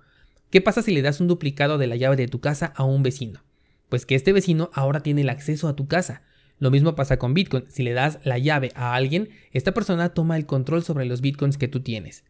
¿Qué 0.50 0.62
pasa 0.62 0.82
si 0.82 0.94
le 0.94 1.02
das 1.02 1.20
un 1.20 1.28
duplicado 1.28 1.78
de 1.78 1.88
la 1.88 1.98
llave 1.98 2.16
de 2.16 2.28
tu 2.28 2.40
casa 2.40 2.74
a 2.76 2.84
un 2.86 3.04
vecino? 3.04 3.44
Pues 3.90 4.06
que 4.06 4.16
este 4.16 4.32
vecino 4.32 4.70
ahora 4.74 5.02
tiene 5.02 5.22
el 5.22 5.30
acceso 5.30 5.68
a 5.68 5.76
tu 5.76 5.88
casa. 5.88 6.22
Lo 6.60 6.72
mismo 6.72 6.96
pasa 6.96 7.18
con 7.18 7.34
Bitcoin. 7.34 7.66
Si 7.70 7.84
le 7.84 7.94
das 7.94 8.20
la 8.24 8.38
llave 8.38 8.72
a 8.76 8.94
alguien, 8.94 9.30
esta 9.52 9.74
persona 9.74 10.10
toma 10.10 10.38
el 10.38 10.46
control 10.46 10.84
sobre 10.84 11.06
los 11.06 11.22
Bitcoins 11.22 11.58
que 11.58 11.68
tú 11.68 11.80
tienes. 11.80 12.26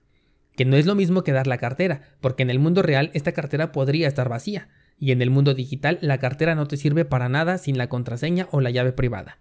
Que 0.55 0.65
no 0.65 0.77
es 0.77 0.85
lo 0.85 0.95
mismo 0.95 1.23
que 1.23 1.31
dar 1.31 1.47
la 1.47 1.57
cartera, 1.57 2.01
porque 2.21 2.43
en 2.43 2.49
el 2.49 2.59
mundo 2.59 2.81
real 2.81 3.11
esta 3.13 3.31
cartera 3.31 3.71
podría 3.71 4.07
estar 4.07 4.29
vacía, 4.29 4.69
y 4.99 5.11
en 5.11 5.21
el 5.21 5.29
mundo 5.29 5.53
digital 5.53 5.97
la 6.01 6.19
cartera 6.19 6.55
no 6.55 6.67
te 6.67 6.77
sirve 6.77 7.05
para 7.05 7.29
nada 7.29 7.57
sin 7.57 7.77
la 7.77 7.89
contraseña 7.89 8.47
o 8.51 8.61
la 8.61 8.69
llave 8.69 8.91
privada. 8.91 9.39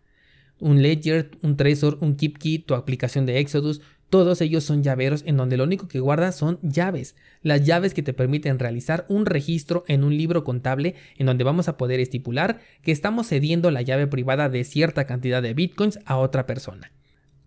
Un 0.61 0.83
Ledger, 0.83 1.31
un 1.43 1.57
Trezor, 1.57 1.99
un 2.01 2.17
KeepKey, 2.17 2.59
tu 2.61 2.75
aplicación 2.75 3.27
de 3.27 3.39
Exodus, 3.39 3.81
todos 4.11 4.41
ellos 4.41 4.65
son 4.65 4.83
llaveros 4.83 5.23
en 5.27 5.37
donde 5.37 5.57
lo 5.57 5.65
único 5.65 5.87
que 5.87 6.01
guardas 6.01 6.37
son 6.37 6.59
llaves, 6.63 7.15
las 7.43 7.65
llaves 7.65 7.93
que 7.93 8.03
te 8.03 8.15
permiten 8.15 8.59
realizar 8.59 9.05
un 9.09 9.27
registro 9.27 9.85
en 9.87 10.03
un 10.03 10.17
libro 10.17 10.45
contable 10.45 10.95
en 11.17 11.27
donde 11.27 11.45
vamos 11.45 11.69
a 11.69 11.77
poder 11.77 12.01
estipular 12.01 12.61
que 12.83 12.93
estamos 12.93 13.29
cediendo 13.29 13.71
la 13.71 13.83
llave 13.83 14.07
privada 14.07 14.49
de 14.49 14.65
cierta 14.65 15.05
cantidad 15.05 15.43
de 15.43 15.53
bitcoins 15.53 15.99
a 16.07 16.17
otra 16.17 16.47
persona. 16.47 16.93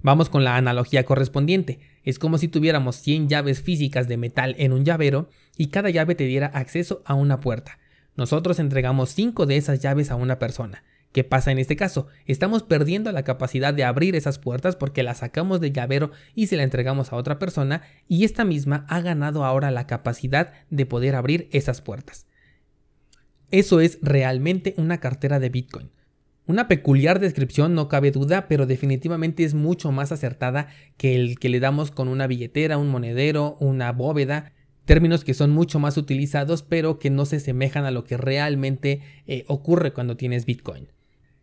Vamos 0.03 0.29
con 0.29 0.43
la 0.43 0.55
analogía 0.55 1.03
correspondiente. 1.03 1.79
Es 2.03 2.17
como 2.17 2.37
si 2.37 2.47
tuviéramos 2.47 2.95
100 2.97 3.29
llaves 3.29 3.61
físicas 3.61 4.07
de 4.07 4.17
metal 4.17 4.55
en 4.57 4.73
un 4.73 4.83
llavero 4.83 5.29
y 5.57 5.67
cada 5.67 5.89
llave 5.89 6.15
te 6.15 6.25
diera 6.25 6.47
acceso 6.47 7.03
a 7.05 7.13
una 7.13 7.39
puerta. 7.39 7.77
Nosotros 8.15 8.59
entregamos 8.59 9.09
5 9.11 9.45
de 9.45 9.57
esas 9.57 9.79
llaves 9.79 10.11
a 10.11 10.15
una 10.15 10.39
persona. 10.39 10.83
¿Qué 11.11 11.25
pasa 11.25 11.51
en 11.51 11.57
este 11.57 11.75
caso? 11.75 12.07
Estamos 12.25 12.63
perdiendo 12.63 13.11
la 13.11 13.23
capacidad 13.23 13.73
de 13.73 13.83
abrir 13.83 14.15
esas 14.15 14.39
puertas 14.39 14.77
porque 14.77 15.03
las 15.03 15.17
sacamos 15.17 15.59
de 15.59 15.71
llavero 15.71 16.11
y 16.35 16.47
se 16.47 16.55
la 16.55 16.63
entregamos 16.63 17.11
a 17.11 17.17
otra 17.17 17.37
persona 17.37 17.81
y 18.07 18.23
esta 18.23 18.45
misma 18.45 18.85
ha 18.87 19.01
ganado 19.01 19.43
ahora 19.43 19.71
la 19.71 19.87
capacidad 19.87 20.53
de 20.69 20.85
poder 20.85 21.15
abrir 21.15 21.49
esas 21.51 21.81
puertas. 21.81 22.27
Eso 23.49 23.81
es 23.81 23.99
realmente 24.01 24.73
una 24.77 24.99
cartera 24.99 25.39
de 25.39 25.49
Bitcoin. 25.49 25.91
Una 26.47 26.69
peculiar 26.69 27.19
descripción, 27.19 27.75
no 27.75 27.89
cabe 27.89 28.11
duda, 28.11 28.47
pero 28.47 28.65
definitivamente 28.65 29.43
es 29.43 29.53
mucho 29.53 29.91
más 29.91 30.13
acertada 30.13 30.69
que 30.95 31.15
el 31.15 31.37
que 31.39 31.49
le 31.49 31.59
damos 31.59 31.91
con 31.91 32.07
una 32.07 32.27
billetera, 32.27 32.77
un 32.77 32.89
monedero, 32.89 33.57
una 33.59 33.91
bóveda, 33.91 34.53
términos 34.85 35.25
que 35.25 35.33
son 35.33 35.51
mucho 35.51 35.79
más 35.79 35.97
utilizados, 35.97 36.63
pero 36.63 36.99
que 36.99 37.09
no 37.09 37.25
se 37.25 37.41
semejan 37.41 37.83
a 37.83 37.91
lo 37.91 38.05
que 38.05 38.17
realmente 38.17 39.01
eh, 39.27 39.43
ocurre 39.47 39.91
cuando 39.91 40.17
tienes 40.17 40.45
Bitcoin. 40.45 40.87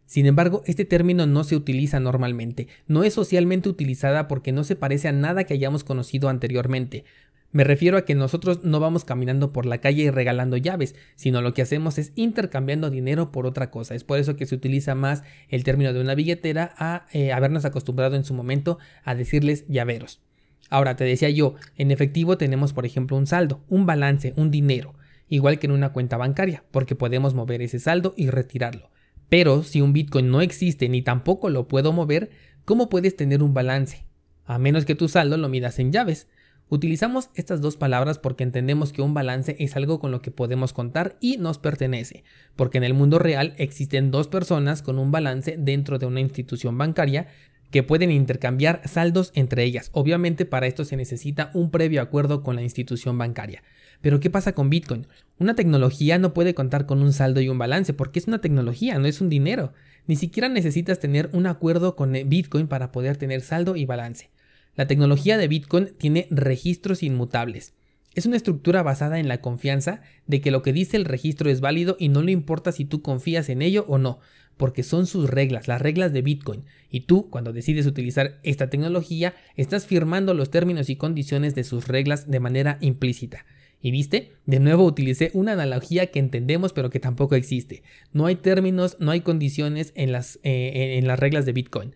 Sin 0.08 0.24
embargo, 0.24 0.62
este 0.64 0.86
término 0.86 1.26
no 1.26 1.44
se 1.44 1.54
utiliza 1.54 2.00
normalmente, 2.00 2.66
no 2.86 3.04
es 3.04 3.12
socialmente 3.12 3.68
utilizada 3.68 4.26
porque 4.26 4.52
no 4.52 4.64
se 4.64 4.74
parece 4.74 5.08
a 5.08 5.12
nada 5.12 5.44
que 5.44 5.52
hayamos 5.52 5.84
conocido 5.84 6.30
anteriormente. 6.30 7.04
Me 7.52 7.62
refiero 7.62 7.98
a 7.98 8.06
que 8.06 8.14
nosotros 8.14 8.64
no 8.64 8.80
vamos 8.80 9.04
caminando 9.04 9.52
por 9.52 9.66
la 9.66 9.82
calle 9.82 10.04
y 10.04 10.10
regalando 10.10 10.56
llaves, 10.56 10.94
sino 11.14 11.42
lo 11.42 11.52
que 11.52 11.60
hacemos 11.60 11.98
es 11.98 12.12
intercambiando 12.14 12.88
dinero 12.88 13.30
por 13.30 13.44
otra 13.44 13.70
cosa. 13.70 13.94
Es 13.94 14.02
por 14.02 14.18
eso 14.18 14.34
que 14.34 14.46
se 14.46 14.54
utiliza 14.54 14.94
más 14.94 15.24
el 15.50 15.62
término 15.62 15.92
de 15.92 16.00
una 16.00 16.14
billetera 16.14 16.74
a 16.78 17.04
eh, 17.12 17.34
habernos 17.34 17.66
acostumbrado 17.66 18.16
en 18.16 18.24
su 18.24 18.32
momento 18.32 18.78
a 19.04 19.14
decirles 19.14 19.68
llaveros. 19.68 20.22
Ahora, 20.70 20.96
te 20.96 21.04
decía 21.04 21.28
yo, 21.28 21.54
en 21.76 21.90
efectivo 21.90 22.38
tenemos 22.38 22.72
por 22.72 22.86
ejemplo 22.86 23.18
un 23.18 23.26
saldo, 23.26 23.60
un 23.68 23.84
balance, 23.84 24.32
un 24.36 24.50
dinero, 24.50 24.94
igual 25.28 25.58
que 25.58 25.66
en 25.66 25.72
una 25.72 25.92
cuenta 25.92 26.16
bancaria, 26.16 26.64
porque 26.70 26.94
podemos 26.94 27.34
mover 27.34 27.60
ese 27.60 27.78
saldo 27.78 28.14
y 28.16 28.30
retirarlo. 28.30 28.88
Pero 29.28 29.62
si 29.62 29.80
un 29.80 29.92
Bitcoin 29.92 30.30
no 30.30 30.40
existe 30.40 30.88
ni 30.88 31.02
tampoco 31.02 31.50
lo 31.50 31.68
puedo 31.68 31.92
mover, 31.92 32.30
¿cómo 32.64 32.88
puedes 32.88 33.16
tener 33.16 33.42
un 33.42 33.54
balance? 33.54 34.04
A 34.44 34.58
menos 34.58 34.84
que 34.84 34.94
tu 34.94 35.08
saldo 35.08 35.36
lo 35.36 35.48
midas 35.48 35.78
en 35.78 35.92
llaves. 35.92 36.28
Utilizamos 36.70 37.30
estas 37.34 37.62
dos 37.62 37.76
palabras 37.76 38.18
porque 38.18 38.44
entendemos 38.44 38.92
que 38.92 39.00
un 39.00 39.14
balance 39.14 39.56
es 39.58 39.74
algo 39.76 40.00
con 40.00 40.10
lo 40.10 40.20
que 40.20 40.30
podemos 40.30 40.74
contar 40.74 41.16
y 41.18 41.38
nos 41.38 41.58
pertenece, 41.58 42.24
porque 42.56 42.76
en 42.76 42.84
el 42.84 42.92
mundo 42.92 43.18
real 43.18 43.54
existen 43.56 44.10
dos 44.10 44.28
personas 44.28 44.82
con 44.82 44.98
un 44.98 45.10
balance 45.10 45.56
dentro 45.58 45.98
de 45.98 46.04
una 46.04 46.20
institución 46.20 46.76
bancaria 46.76 47.28
que 47.70 47.82
pueden 47.82 48.10
intercambiar 48.10 48.82
saldos 48.86 49.30
entre 49.34 49.64
ellas. 49.64 49.90
Obviamente 49.92 50.44
para 50.44 50.66
esto 50.66 50.84
se 50.84 50.96
necesita 50.96 51.50
un 51.54 51.70
previo 51.70 52.02
acuerdo 52.02 52.42
con 52.42 52.56
la 52.56 52.62
institución 52.62 53.18
bancaria. 53.18 53.62
Pero 54.00 54.20
¿qué 54.20 54.30
pasa 54.30 54.52
con 54.52 54.70
Bitcoin? 54.70 55.06
Una 55.38 55.54
tecnología 55.54 56.18
no 56.18 56.32
puede 56.32 56.54
contar 56.54 56.86
con 56.86 57.02
un 57.02 57.12
saldo 57.12 57.40
y 57.40 57.48
un 57.48 57.58
balance 57.58 57.92
porque 57.92 58.18
es 58.18 58.28
una 58.28 58.40
tecnología, 58.40 58.98
no 58.98 59.06
es 59.06 59.20
un 59.20 59.28
dinero. 59.28 59.72
Ni 60.06 60.16
siquiera 60.16 60.48
necesitas 60.48 61.00
tener 61.00 61.28
un 61.32 61.46
acuerdo 61.46 61.96
con 61.96 62.12
Bitcoin 62.12 62.68
para 62.68 62.92
poder 62.92 63.16
tener 63.16 63.40
saldo 63.40 63.76
y 63.76 63.84
balance. 63.84 64.30
La 64.74 64.86
tecnología 64.86 65.36
de 65.36 65.48
Bitcoin 65.48 65.90
tiene 65.98 66.28
registros 66.30 67.02
inmutables. 67.02 67.74
Es 68.18 68.26
una 68.26 68.34
estructura 68.34 68.82
basada 68.82 69.20
en 69.20 69.28
la 69.28 69.40
confianza 69.40 70.00
de 70.26 70.40
que 70.40 70.50
lo 70.50 70.60
que 70.60 70.72
dice 70.72 70.96
el 70.96 71.04
registro 71.04 71.50
es 71.50 71.60
válido 71.60 71.96
y 72.00 72.08
no 72.08 72.20
le 72.20 72.32
importa 72.32 72.72
si 72.72 72.84
tú 72.84 73.00
confías 73.00 73.48
en 73.48 73.62
ello 73.62 73.84
o 73.86 73.96
no, 73.96 74.18
porque 74.56 74.82
son 74.82 75.06
sus 75.06 75.30
reglas, 75.30 75.68
las 75.68 75.80
reglas 75.80 76.12
de 76.12 76.22
Bitcoin. 76.22 76.64
Y 76.90 77.02
tú, 77.02 77.30
cuando 77.30 77.52
decides 77.52 77.86
utilizar 77.86 78.40
esta 78.42 78.70
tecnología, 78.70 79.36
estás 79.54 79.86
firmando 79.86 80.34
los 80.34 80.50
términos 80.50 80.90
y 80.90 80.96
condiciones 80.96 81.54
de 81.54 81.62
sus 81.62 81.86
reglas 81.86 82.28
de 82.28 82.40
manera 82.40 82.78
implícita. 82.80 83.46
Y 83.80 83.92
viste, 83.92 84.32
de 84.46 84.58
nuevo 84.58 84.84
utilicé 84.84 85.30
una 85.32 85.52
analogía 85.52 86.08
que 86.08 86.18
entendemos 86.18 86.72
pero 86.72 86.90
que 86.90 86.98
tampoco 86.98 87.36
existe. 87.36 87.84
No 88.12 88.26
hay 88.26 88.34
términos, 88.34 88.96
no 88.98 89.12
hay 89.12 89.20
condiciones 89.20 89.92
en 89.94 90.10
las, 90.10 90.40
eh, 90.42 90.96
en 90.98 91.06
las 91.06 91.20
reglas 91.20 91.46
de 91.46 91.52
Bitcoin. 91.52 91.94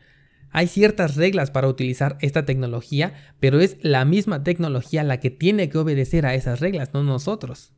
Hay 0.53 0.69
ciertas 0.69 1.17
reglas 1.17 1.51
para 1.51 1.69
utilizar 1.69 2.19
esta 2.21 2.45
tecnología, 2.45 3.15
pero 3.41 3.61
es 3.61 3.79
la 3.81 4.05
misma 4.05 4.45
tecnología 4.45 5.03
la 5.03 5.19
que 5.19 5.31
tiene 5.31 5.71
que 5.71 5.79
obedecer 5.79 6.27
a 6.27 6.35
esas 6.35 6.61
reglas, 6.61 6.91
no 6.93 7.03
nosotros. 7.03 7.73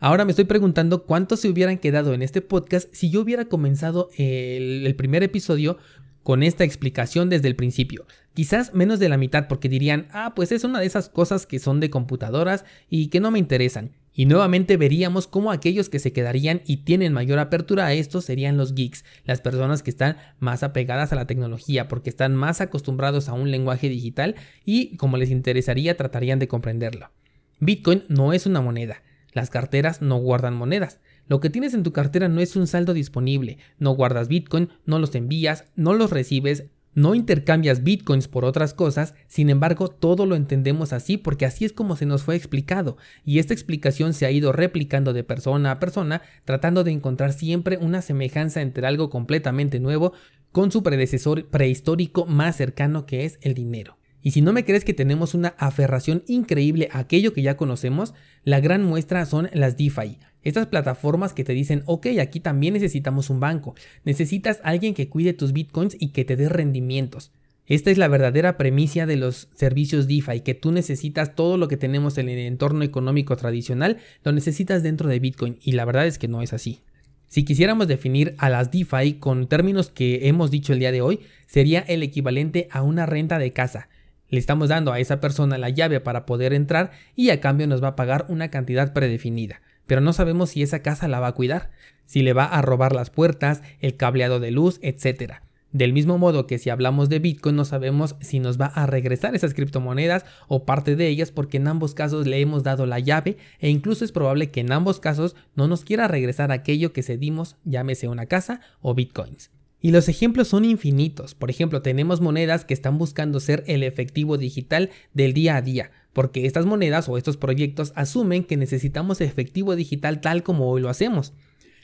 Ahora 0.00 0.24
me 0.24 0.30
estoy 0.30 0.46
preguntando 0.46 1.04
cuántos 1.04 1.40
se 1.40 1.48
hubieran 1.48 1.78
quedado 1.78 2.14
en 2.14 2.22
este 2.22 2.40
podcast 2.40 2.88
si 2.92 3.10
yo 3.10 3.20
hubiera 3.20 3.44
comenzado 3.44 4.08
el, 4.16 4.86
el 4.86 4.96
primer 4.96 5.22
episodio 5.22 5.76
con 6.22 6.42
esta 6.42 6.64
explicación 6.64 7.28
desde 7.28 7.48
el 7.48 7.56
principio. 7.56 8.06
Quizás 8.32 8.74
menos 8.74 8.98
de 9.00 9.08
la 9.08 9.16
mitad 9.16 9.48
porque 9.48 9.68
dirían, 9.68 10.08
ah, 10.12 10.32
pues 10.34 10.52
es 10.52 10.62
una 10.64 10.78
de 10.80 10.86
esas 10.86 11.08
cosas 11.08 11.46
que 11.46 11.58
son 11.58 11.80
de 11.80 11.90
computadoras 11.90 12.64
y 12.88 13.08
que 13.08 13.20
no 13.20 13.30
me 13.30 13.38
interesan. 13.38 13.92
Y 14.18 14.26
nuevamente 14.26 14.76
veríamos 14.76 15.28
cómo 15.28 15.52
aquellos 15.52 15.88
que 15.88 16.00
se 16.00 16.12
quedarían 16.12 16.60
y 16.66 16.78
tienen 16.78 17.12
mayor 17.12 17.38
apertura 17.38 17.86
a 17.86 17.92
esto 17.92 18.20
serían 18.20 18.56
los 18.56 18.74
geeks, 18.74 19.04
las 19.24 19.40
personas 19.40 19.84
que 19.84 19.90
están 19.90 20.16
más 20.40 20.64
apegadas 20.64 21.12
a 21.12 21.14
la 21.14 21.28
tecnología 21.28 21.86
porque 21.86 22.10
están 22.10 22.34
más 22.34 22.60
acostumbrados 22.60 23.28
a 23.28 23.34
un 23.34 23.52
lenguaje 23.52 23.88
digital 23.88 24.34
y 24.64 24.96
como 24.96 25.18
les 25.18 25.30
interesaría 25.30 25.96
tratarían 25.96 26.40
de 26.40 26.48
comprenderlo. 26.48 27.12
Bitcoin 27.60 28.02
no 28.08 28.32
es 28.32 28.44
una 28.44 28.60
moneda, 28.60 29.04
las 29.34 29.50
carteras 29.50 30.02
no 30.02 30.16
guardan 30.16 30.56
monedas. 30.56 30.98
Lo 31.28 31.38
que 31.38 31.48
tienes 31.48 31.72
en 31.72 31.84
tu 31.84 31.92
cartera 31.92 32.26
no 32.26 32.40
es 32.40 32.56
un 32.56 32.66
saldo 32.66 32.94
disponible, 32.94 33.58
no 33.78 33.92
guardas 33.92 34.26
Bitcoin, 34.26 34.70
no 34.84 34.98
los 34.98 35.14
envías, 35.14 35.66
no 35.76 35.94
los 35.94 36.10
recibes, 36.10 36.64
no 36.98 37.14
intercambias 37.14 37.84
bitcoins 37.84 38.26
por 38.26 38.44
otras 38.44 38.74
cosas, 38.74 39.14
sin 39.28 39.50
embargo 39.50 39.88
todo 39.88 40.26
lo 40.26 40.34
entendemos 40.34 40.92
así 40.92 41.16
porque 41.16 41.46
así 41.46 41.64
es 41.64 41.72
como 41.72 41.94
se 41.94 42.06
nos 42.06 42.24
fue 42.24 42.34
explicado 42.34 42.96
y 43.24 43.38
esta 43.38 43.54
explicación 43.54 44.14
se 44.14 44.26
ha 44.26 44.32
ido 44.32 44.50
replicando 44.50 45.12
de 45.12 45.22
persona 45.22 45.70
a 45.70 45.78
persona 45.78 46.22
tratando 46.44 46.82
de 46.82 46.90
encontrar 46.90 47.32
siempre 47.32 47.76
una 47.76 48.02
semejanza 48.02 48.62
entre 48.62 48.84
algo 48.84 49.10
completamente 49.10 49.78
nuevo 49.78 50.12
con 50.50 50.72
su 50.72 50.82
predecesor 50.82 51.46
prehistórico 51.46 52.26
más 52.26 52.56
cercano 52.56 53.06
que 53.06 53.24
es 53.24 53.38
el 53.42 53.54
dinero. 53.54 53.96
Y 54.22 54.32
si 54.32 54.40
no 54.40 54.52
me 54.52 54.64
crees 54.64 54.84
que 54.84 54.94
tenemos 54.94 55.34
una 55.34 55.54
aferración 55.58 56.24
increíble 56.26 56.88
a 56.92 56.98
aquello 56.98 57.32
que 57.32 57.42
ya 57.42 57.56
conocemos, 57.56 58.14
la 58.44 58.60
gran 58.60 58.84
muestra 58.84 59.24
son 59.26 59.48
las 59.52 59.76
DeFi, 59.76 60.18
estas 60.42 60.66
plataformas 60.66 61.34
que 61.34 61.44
te 61.44 61.52
dicen, 61.52 61.82
ok, 61.86 62.06
aquí 62.20 62.40
también 62.40 62.74
necesitamos 62.74 63.30
un 63.30 63.40
banco, 63.40 63.74
necesitas 64.04 64.60
alguien 64.62 64.94
que 64.94 65.08
cuide 65.08 65.32
tus 65.32 65.52
bitcoins 65.52 65.96
y 65.98 66.08
que 66.08 66.24
te 66.24 66.36
dé 66.36 66.48
rendimientos. 66.48 67.32
Esta 67.66 67.90
es 67.90 67.98
la 67.98 68.08
verdadera 68.08 68.56
premisa 68.56 69.04
de 69.04 69.16
los 69.16 69.48
servicios 69.54 70.08
DeFi, 70.08 70.40
que 70.40 70.54
tú 70.54 70.72
necesitas 70.72 71.34
todo 71.34 71.58
lo 71.58 71.68
que 71.68 71.76
tenemos 71.76 72.16
en 72.16 72.30
el 72.30 72.38
entorno 72.38 72.82
económico 72.82 73.36
tradicional, 73.36 73.98
lo 74.24 74.32
necesitas 74.32 74.82
dentro 74.82 75.08
de 75.08 75.18
Bitcoin 75.18 75.58
y 75.60 75.72
la 75.72 75.84
verdad 75.84 76.06
es 76.06 76.18
que 76.18 76.28
no 76.28 76.40
es 76.40 76.54
así. 76.54 76.80
Si 77.26 77.44
quisiéramos 77.44 77.86
definir 77.86 78.34
a 78.38 78.48
las 78.48 78.70
DeFi 78.70 79.14
con 79.14 79.48
términos 79.48 79.90
que 79.90 80.28
hemos 80.28 80.50
dicho 80.50 80.72
el 80.72 80.78
día 80.78 80.92
de 80.92 81.02
hoy, 81.02 81.20
sería 81.46 81.80
el 81.80 82.02
equivalente 82.02 82.68
a 82.70 82.80
una 82.80 83.04
renta 83.04 83.38
de 83.38 83.52
casa. 83.52 83.90
Le 84.28 84.38
estamos 84.38 84.68
dando 84.68 84.92
a 84.92 85.00
esa 85.00 85.20
persona 85.20 85.58
la 85.58 85.70
llave 85.70 86.00
para 86.00 86.26
poder 86.26 86.52
entrar 86.52 86.90
y 87.14 87.30
a 87.30 87.40
cambio 87.40 87.66
nos 87.66 87.82
va 87.82 87.88
a 87.88 87.96
pagar 87.96 88.26
una 88.28 88.50
cantidad 88.50 88.92
predefinida 88.92 89.60
pero 89.88 90.00
no 90.02 90.12
sabemos 90.12 90.50
si 90.50 90.62
esa 90.62 90.82
casa 90.82 91.08
la 91.08 91.18
va 91.18 91.28
a 91.28 91.34
cuidar, 91.34 91.70
si 92.04 92.22
le 92.22 92.34
va 92.34 92.44
a 92.44 92.62
robar 92.62 92.94
las 92.94 93.10
puertas, 93.10 93.62
el 93.80 93.96
cableado 93.96 94.38
de 94.38 94.52
luz, 94.52 94.78
etc. 94.82 95.36
Del 95.72 95.92
mismo 95.92 96.18
modo 96.18 96.46
que 96.46 96.58
si 96.58 96.70
hablamos 96.70 97.08
de 97.08 97.18
Bitcoin 97.18 97.56
no 97.56 97.64
sabemos 97.64 98.14
si 98.20 98.38
nos 98.38 98.60
va 98.60 98.66
a 98.66 98.86
regresar 98.86 99.34
esas 99.34 99.54
criptomonedas 99.54 100.24
o 100.46 100.64
parte 100.64 100.94
de 100.94 101.08
ellas 101.08 101.32
porque 101.32 101.56
en 101.56 101.68
ambos 101.68 101.94
casos 101.94 102.26
le 102.26 102.40
hemos 102.40 102.62
dado 102.62 102.86
la 102.86 103.00
llave 103.00 103.38
e 103.58 103.70
incluso 103.70 104.04
es 104.04 104.12
probable 104.12 104.50
que 104.50 104.60
en 104.60 104.72
ambos 104.72 105.00
casos 105.00 105.34
no 105.56 105.68
nos 105.68 105.84
quiera 105.84 106.06
regresar 106.06 106.52
aquello 106.52 106.92
que 106.92 107.02
cedimos, 107.02 107.56
llámese 107.64 108.08
una 108.08 108.26
casa 108.26 108.60
o 108.82 108.94
Bitcoins. 108.94 109.50
Y 109.80 109.92
los 109.92 110.08
ejemplos 110.08 110.48
son 110.48 110.64
infinitos. 110.64 111.34
Por 111.34 111.50
ejemplo, 111.50 111.82
tenemos 111.82 112.20
monedas 112.20 112.64
que 112.64 112.74
están 112.74 112.98
buscando 112.98 113.38
ser 113.38 113.62
el 113.66 113.82
efectivo 113.82 114.36
digital 114.36 114.90
del 115.14 115.34
día 115.34 115.56
a 115.56 115.62
día, 115.62 115.92
porque 116.12 116.46
estas 116.46 116.66
monedas 116.66 117.08
o 117.08 117.16
estos 117.16 117.36
proyectos 117.36 117.92
asumen 117.94 118.42
que 118.42 118.56
necesitamos 118.56 119.20
efectivo 119.20 119.76
digital 119.76 120.20
tal 120.20 120.42
como 120.42 120.68
hoy 120.68 120.80
lo 120.80 120.88
hacemos. 120.88 121.32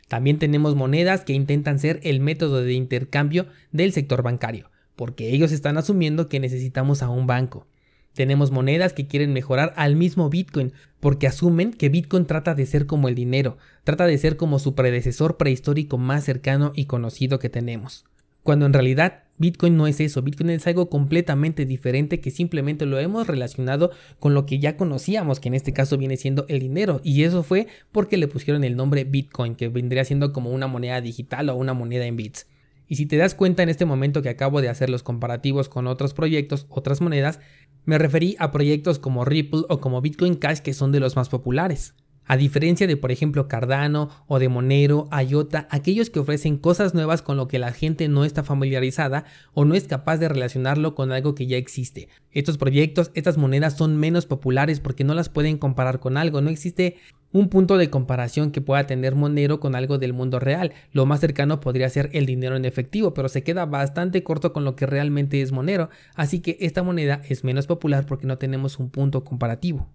También 0.08 0.38
tenemos 0.38 0.74
monedas 0.74 1.24
que 1.24 1.32
intentan 1.32 1.78
ser 1.78 2.00
el 2.02 2.20
método 2.20 2.62
de 2.62 2.74
intercambio 2.74 3.46
del 3.70 3.92
sector 3.92 4.22
bancario, 4.22 4.70
porque 4.96 5.30
ellos 5.30 5.52
están 5.52 5.76
asumiendo 5.78 6.28
que 6.28 6.40
necesitamos 6.40 7.02
a 7.02 7.08
un 7.08 7.26
banco. 7.26 7.66
Tenemos 8.14 8.50
monedas 8.50 8.92
que 8.92 9.06
quieren 9.06 9.32
mejorar 9.32 9.74
al 9.76 9.96
mismo 9.96 10.30
Bitcoin, 10.30 10.72
porque 11.00 11.26
asumen 11.26 11.72
que 11.72 11.88
Bitcoin 11.88 12.26
trata 12.26 12.54
de 12.54 12.64
ser 12.64 12.86
como 12.86 13.08
el 13.08 13.14
dinero, 13.14 13.58
trata 13.82 14.06
de 14.06 14.16
ser 14.16 14.36
como 14.36 14.58
su 14.58 14.74
predecesor 14.74 15.36
prehistórico 15.36 15.98
más 15.98 16.24
cercano 16.24 16.72
y 16.74 16.86
conocido 16.86 17.38
que 17.38 17.50
tenemos. 17.50 18.04
Cuando 18.44 18.66
en 18.66 18.72
realidad 18.72 19.24
Bitcoin 19.38 19.76
no 19.76 19.86
es 19.88 19.98
eso, 20.00 20.22
Bitcoin 20.22 20.50
es 20.50 20.66
algo 20.66 20.88
completamente 20.88 21.66
diferente 21.66 22.20
que 22.20 22.30
simplemente 22.30 22.86
lo 22.86 23.00
hemos 23.00 23.26
relacionado 23.26 23.90
con 24.20 24.32
lo 24.32 24.46
que 24.46 24.60
ya 24.60 24.76
conocíamos, 24.76 25.40
que 25.40 25.48
en 25.48 25.54
este 25.54 25.72
caso 25.72 25.98
viene 25.98 26.16
siendo 26.16 26.46
el 26.48 26.60
dinero, 26.60 27.00
y 27.02 27.24
eso 27.24 27.42
fue 27.42 27.66
porque 27.90 28.16
le 28.16 28.28
pusieron 28.28 28.62
el 28.62 28.76
nombre 28.76 29.04
Bitcoin, 29.04 29.56
que 29.56 29.68
vendría 29.68 30.04
siendo 30.04 30.32
como 30.32 30.50
una 30.50 30.68
moneda 30.68 31.00
digital 31.00 31.48
o 31.48 31.56
una 31.56 31.74
moneda 31.74 32.06
en 32.06 32.16
bits. 32.16 32.46
Y 32.86 32.96
si 32.96 33.06
te 33.06 33.16
das 33.16 33.34
cuenta 33.34 33.62
en 33.62 33.70
este 33.70 33.86
momento 33.86 34.20
que 34.20 34.28
acabo 34.28 34.60
de 34.60 34.68
hacer 34.68 34.90
los 34.90 35.02
comparativos 35.02 35.68
con 35.68 35.86
otros 35.86 36.12
proyectos, 36.12 36.66
otras 36.68 37.00
monedas, 37.00 37.40
me 37.84 37.98
referí 37.98 38.36
a 38.38 38.50
proyectos 38.50 38.98
como 38.98 39.24
Ripple 39.24 39.62
o 39.68 39.80
como 39.80 40.00
Bitcoin 40.00 40.34
Cash 40.34 40.58
que 40.58 40.74
son 40.74 40.92
de 40.92 41.00
los 41.00 41.16
más 41.16 41.28
populares. 41.28 41.94
A 42.26 42.38
diferencia 42.38 42.86
de 42.86 42.96
por 42.96 43.12
ejemplo 43.12 43.48
Cardano 43.48 44.08
o 44.26 44.38
de 44.38 44.48
Monero, 44.48 45.08
IOTA, 45.12 45.68
aquellos 45.70 46.08
que 46.08 46.20
ofrecen 46.20 46.56
cosas 46.56 46.94
nuevas 46.94 47.20
con 47.20 47.36
lo 47.36 47.48
que 47.48 47.58
la 47.58 47.72
gente 47.72 48.08
no 48.08 48.24
está 48.24 48.42
familiarizada 48.42 49.26
o 49.52 49.66
no 49.66 49.74
es 49.74 49.84
capaz 49.84 50.16
de 50.16 50.28
relacionarlo 50.28 50.94
con 50.94 51.12
algo 51.12 51.34
que 51.34 51.46
ya 51.46 51.58
existe. 51.58 52.08
Estos 52.30 52.56
proyectos, 52.56 53.10
estas 53.14 53.36
monedas 53.36 53.76
son 53.76 53.98
menos 53.98 54.24
populares 54.24 54.80
porque 54.80 55.04
no 55.04 55.12
las 55.12 55.28
pueden 55.28 55.58
comparar 55.58 56.00
con 56.00 56.16
algo, 56.16 56.40
no 56.40 56.48
existe 56.48 56.96
un 57.34 57.48
punto 57.48 57.78
de 57.78 57.90
comparación 57.90 58.52
que 58.52 58.60
pueda 58.60 58.86
tener 58.86 59.16
Monero 59.16 59.58
con 59.58 59.74
algo 59.74 59.98
del 59.98 60.12
mundo 60.12 60.38
real. 60.38 60.72
Lo 60.92 61.04
más 61.04 61.18
cercano 61.18 61.58
podría 61.58 61.90
ser 61.90 62.08
el 62.12 62.26
dinero 62.26 62.54
en 62.54 62.64
efectivo, 62.64 63.12
pero 63.12 63.28
se 63.28 63.42
queda 63.42 63.66
bastante 63.66 64.22
corto 64.22 64.52
con 64.52 64.64
lo 64.64 64.76
que 64.76 64.86
realmente 64.86 65.42
es 65.42 65.50
Monero, 65.50 65.90
así 66.14 66.38
que 66.38 66.56
esta 66.60 66.84
moneda 66.84 67.22
es 67.28 67.42
menos 67.42 67.66
popular 67.66 68.06
porque 68.06 68.28
no 68.28 68.38
tenemos 68.38 68.78
un 68.78 68.88
punto 68.88 69.24
comparativo. 69.24 69.90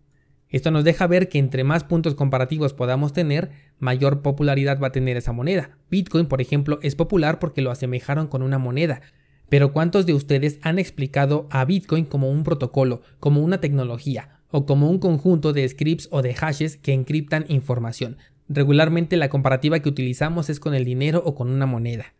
Esto 0.50 0.70
nos 0.70 0.84
deja 0.84 1.08
ver 1.08 1.30
que 1.30 1.40
entre 1.40 1.64
más 1.64 1.86
puntos 1.86 2.14
comparativos 2.14 2.74
podamos 2.74 3.14
tener, 3.14 3.52
mayor 3.80 4.22
popularidad 4.22 4.78
va 4.78 4.88
a 4.88 4.92
tener 4.92 5.16
esa 5.16 5.32
moneda. 5.32 5.78
Bitcoin, 5.90 6.26
por 6.26 6.42
ejemplo, 6.42 6.80
es 6.82 6.96
popular 6.96 7.40
porque 7.40 7.62
lo 7.62 7.72
asemejaron 7.72 8.28
con 8.28 8.42
una 8.42 8.58
moneda. 8.58 9.00
Pero 9.48 9.72
¿cuántos 9.72 10.06
de 10.06 10.14
ustedes 10.14 10.60
han 10.62 10.78
explicado 10.78 11.48
a 11.52 11.64
Bitcoin 11.64 12.04
como 12.04 12.30
un 12.30 12.44
protocolo, 12.44 13.02
como 13.22 13.42
una 13.42 13.62
tecnología, 13.62 14.39
o 14.52 14.66
como 14.66 14.90
un 14.90 15.00
conjunto 15.00 15.54
de 15.54 15.68
scripts 15.68 16.08
o 16.12 16.22
de 16.22 16.34
hashes 16.34 16.78
que 16.78 16.94
encriptan 16.94 17.46
información. 17.48 18.18
Regularmente 18.48 19.18
la 19.18 19.30
comparativa 19.30 19.80
que 19.80 19.90
utilizamos 19.90 20.50
es 20.50 20.60
con 20.60 20.74
el 20.74 20.86
dinero 20.86 21.22
o 21.26 21.36
con 21.36 21.50
una 21.50 21.66
moneda. 21.66 22.14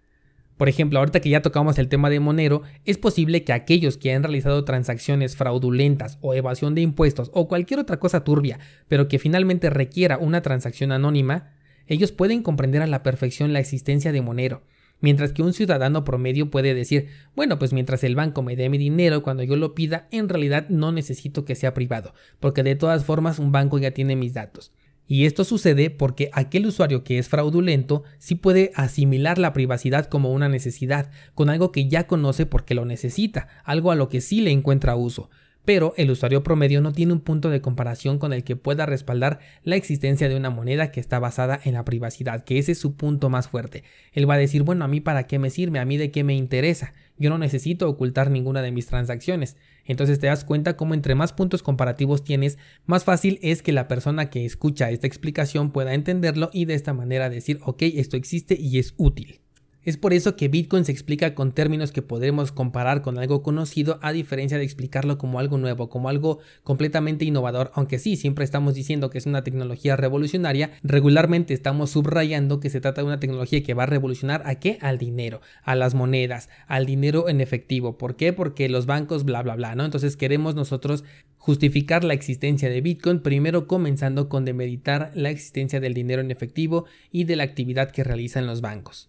Por 0.58 0.68
ejemplo, 0.68 1.00
ahorita 1.00 1.22
que 1.22 1.30
ya 1.30 1.42
tocamos 1.42 1.80
el 1.80 1.88
tema 1.88 2.10
de 2.10 2.20
Monero, 2.20 2.64
es 2.84 2.98
posible 2.98 3.46
que 3.46 3.54
aquellos 3.54 3.96
que 3.96 4.14
han 4.14 4.24
realizado 4.24 4.66
transacciones 4.66 5.38
fraudulentas 5.38 6.18
o 6.20 6.34
evasión 6.34 6.76
de 6.76 6.82
impuestos 6.82 7.32
o 7.34 7.48
cualquier 7.48 7.80
otra 7.80 7.98
cosa 7.98 8.26
turbia, 8.26 8.60
pero 8.90 9.08
que 9.08 9.20
finalmente 9.20 9.70
requiera 9.70 10.18
una 10.18 10.42
transacción 10.42 10.92
anónima, 10.92 11.54
ellos 11.88 12.12
pueden 12.12 12.44
comprender 12.44 12.82
a 12.82 12.88
la 12.88 13.04
perfección 13.04 13.54
la 13.54 13.62
existencia 13.62 14.12
de 14.12 14.22
Monero 14.22 14.64
Mientras 15.02 15.32
que 15.32 15.44
un 15.44 15.54
ciudadano 15.54 16.04
promedio 16.04 16.52
puede 16.52 16.74
decir, 16.74 17.08
bueno, 17.36 17.58
pues 17.58 17.74
mientras 17.74 18.04
el 18.04 18.16
banco 18.16 18.42
me 18.42 18.56
dé 18.56 18.70
mi 18.70 18.78
dinero 18.78 19.24
cuando 19.24 19.44
yo 19.44 19.56
lo 19.56 19.74
pida, 19.74 20.08
en 20.12 20.28
realidad 20.28 20.68
no 20.70 20.92
necesito 20.92 21.46
que 21.46 21.56
sea 21.56 21.74
privado, 21.74 22.14
porque 22.40 22.64
de 22.64 22.76
todas 22.76 23.06
formas 23.06 23.40
un 23.40 23.52
banco 23.52 23.78
ya 23.80 23.92
tiene 23.92 24.16
mis 24.16 24.34
datos. 24.34 24.74
Y 25.08 25.26
esto 25.26 25.44
sucede 25.44 25.90
porque 25.90 26.30
aquel 26.34 26.68
usuario 26.68 27.04
que 27.04 27.18
es 27.18 27.30
fraudulento 27.30 28.04
sí 28.20 28.36
puede 28.36 28.72
asimilar 28.76 29.40
la 29.40 29.54
privacidad 29.54 30.06
como 30.06 30.32
una 30.32 30.50
necesidad, 30.50 31.10
con 31.34 31.50
algo 31.50 31.72
que 31.72 31.88
ya 31.88 32.06
conoce 32.06 32.46
porque 32.46 32.76
lo 32.76 32.86
necesita, 32.86 33.48
algo 33.64 33.92
a 33.92 33.96
lo 33.96 34.08
que 34.08 34.22
sí 34.22 34.42
le 34.42 34.52
encuentra 34.52 34.96
uso 34.96 35.30
pero 35.66 35.94
el 35.98 36.10
usuario 36.12 36.44
promedio 36.44 36.82
no 36.82 36.94
tiene 36.94 37.14
un 37.14 37.20
punto 37.20 37.50
de 37.50 37.62
comparación 37.62 38.18
con 38.18 38.34
el 38.34 38.44
que 38.44 38.56
pueda 38.56 38.86
respaldar 38.86 39.40
la 39.64 39.76
existencia 39.76 40.30
de 40.30 40.36
una 40.36 40.50
moneda 40.50 40.92
que 40.92 41.00
está 41.00 41.20
basada 41.20 41.60
en 41.64 41.74
la 41.74 41.86
privacidad, 41.86 42.44
que 42.44 42.58
ese 42.58 42.72
es 42.72 42.80
su 42.80 42.96
punto 42.96 43.30
más 43.30 43.48
fuerte. 43.48 43.84
Él 44.14 44.30
va 44.30 44.36
a 44.36 44.40
decir, 44.40 44.64
bueno, 44.64 44.86
a 44.86 44.88
mí 44.88 45.00
para 45.00 45.28
qué 45.28 45.40
me 45.40 45.50
sirve, 45.50 45.80
a 45.80 45.86
mí 45.86 45.98
de 45.98 46.12
qué 46.12 46.24
me 46.24 46.36
interesa, 46.36 46.94
yo 47.18 47.30
no 47.30 47.38
necesito 47.38 47.90
ocultar 47.90 48.32
ninguna 48.32 48.62
de 48.62 48.72
mis 48.72 48.88
transacciones. 48.88 49.58
Entonces 49.86 50.20
te 50.20 50.28
das 50.28 50.46
cuenta 50.46 50.78
cómo 50.78 50.94
entre 50.94 51.16
más 51.16 51.34
puntos 51.34 51.64
comparativos 51.64 52.24
tienes, 52.24 52.58
más 52.86 53.04
fácil 53.04 53.40
es 53.42 53.62
que 53.62 53.74
la 53.74 53.88
persona 53.88 54.30
que 54.30 54.46
escucha 54.46 54.90
esta 54.90 55.08
explicación 55.08 55.72
pueda 55.72 55.94
entenderlo 55.94 56.50
y 56.54 56.66
de 56.66 56.76
esta 56.76 56.94
manera 56.94 57.30
decir, 57.30 57.60
ok, 57.64 57.82
esto 57.82 58.18
existe 58.18 58.56
y 58.60 58.80
es 58.80 58.94
útil. 58.98 59.39
Es 59.86 59.96
por 59.96 60.12
eso 60.14 60.36
que 60.36 60.50
Bitcoin 60.50 60.84
se 60.84 60.92
explica 60.92 61.34
con 61.34 61.54
términos 61.54 61.94
que 61.94 62.02
podremos 62.02 62.52
comparar 62.52 63.02
con 63.02 63.18
algo 63.18 63.42
conocido 63.42 63.98
a 64.02 64.12
diferencia 64.12 64.58
de 64.58 64.66
explicarlo 64.66 65.18
como 65.18 65.40
algo 65.40 65.58
nuevo, 65.58 65.90
como 65.90 66.10
algo 66.10 66.40
completamente 66.64 67.24
innovador, 67.24 67.72
aunque 67.74 67.98
sí, 67.98 68.18
siempre 68.18 68.44
estamos 68.44 68.74
diciendo 68.74 69.10
que 69.10 69.18
es 69.18 69.26
una 69.26 69.44
tecnología 69.44 69.96
revolucionaria, 69.96 70.72
regularmente 70.84 71.54
estamos 71.54 71.92
subrayando 71.92 72.60
que 72.60 72.70
se 72.70 72.82
trata 72.82 73.02
de 73.02 73.08
una 73.08 73.22
tecnología 73.22 73.64
que 73.64 73.74
va 73.74 73.84
a 73.84 73.86
revolucionar 73.86 74.44
a 74.46 74.56
qué? 74.56 74.78
Al 74.82 74.98
dinero, 74.98 75.40
a 75.64 75.76
las 75.76 75.96
monedas, 75.96 76.50
al 76.68 76.86
dinero 76.86 77.30
en 77.30 77.40
efectivo. 77.40 77.98
¿Por 77.98 78.18
qué? 78.18 78.34
Porque 78.34 78.68
los 78.68 78.86
bancos, 78.86 79.24
bla, 79.24 79.42
bla, 79.44 79.56
bla, 79.56 79.76
¿no? 79.76 79.86
Entonces 79.86 80.18
queremos 80.18 80.56
nosotros 80.56 81.06
justificar 81.38 82.04
la 82.04 82.14
existencia 82.14 82.70
de 82.70 82.82
Bitcoin, 82.82 83.22
primero 83.22 83.66
comenzando 83.66 84.28
con 84.28 84.44
demeritar 84.44 85.12
la 85.16 85.30
existencia 85.30 85.80
del 85.80 85.94
dinero 85.94 86.22
en 86.22 86.32
efectivo 86.32 86.86
y 87.12 87.24
de 87.24 87.38
la 87.38 87.44
actividad 87.44 87.92
que 87.92 88.04
realizan 88.04 88.46
los 88.46 88.60
bancos. 88.60 89.09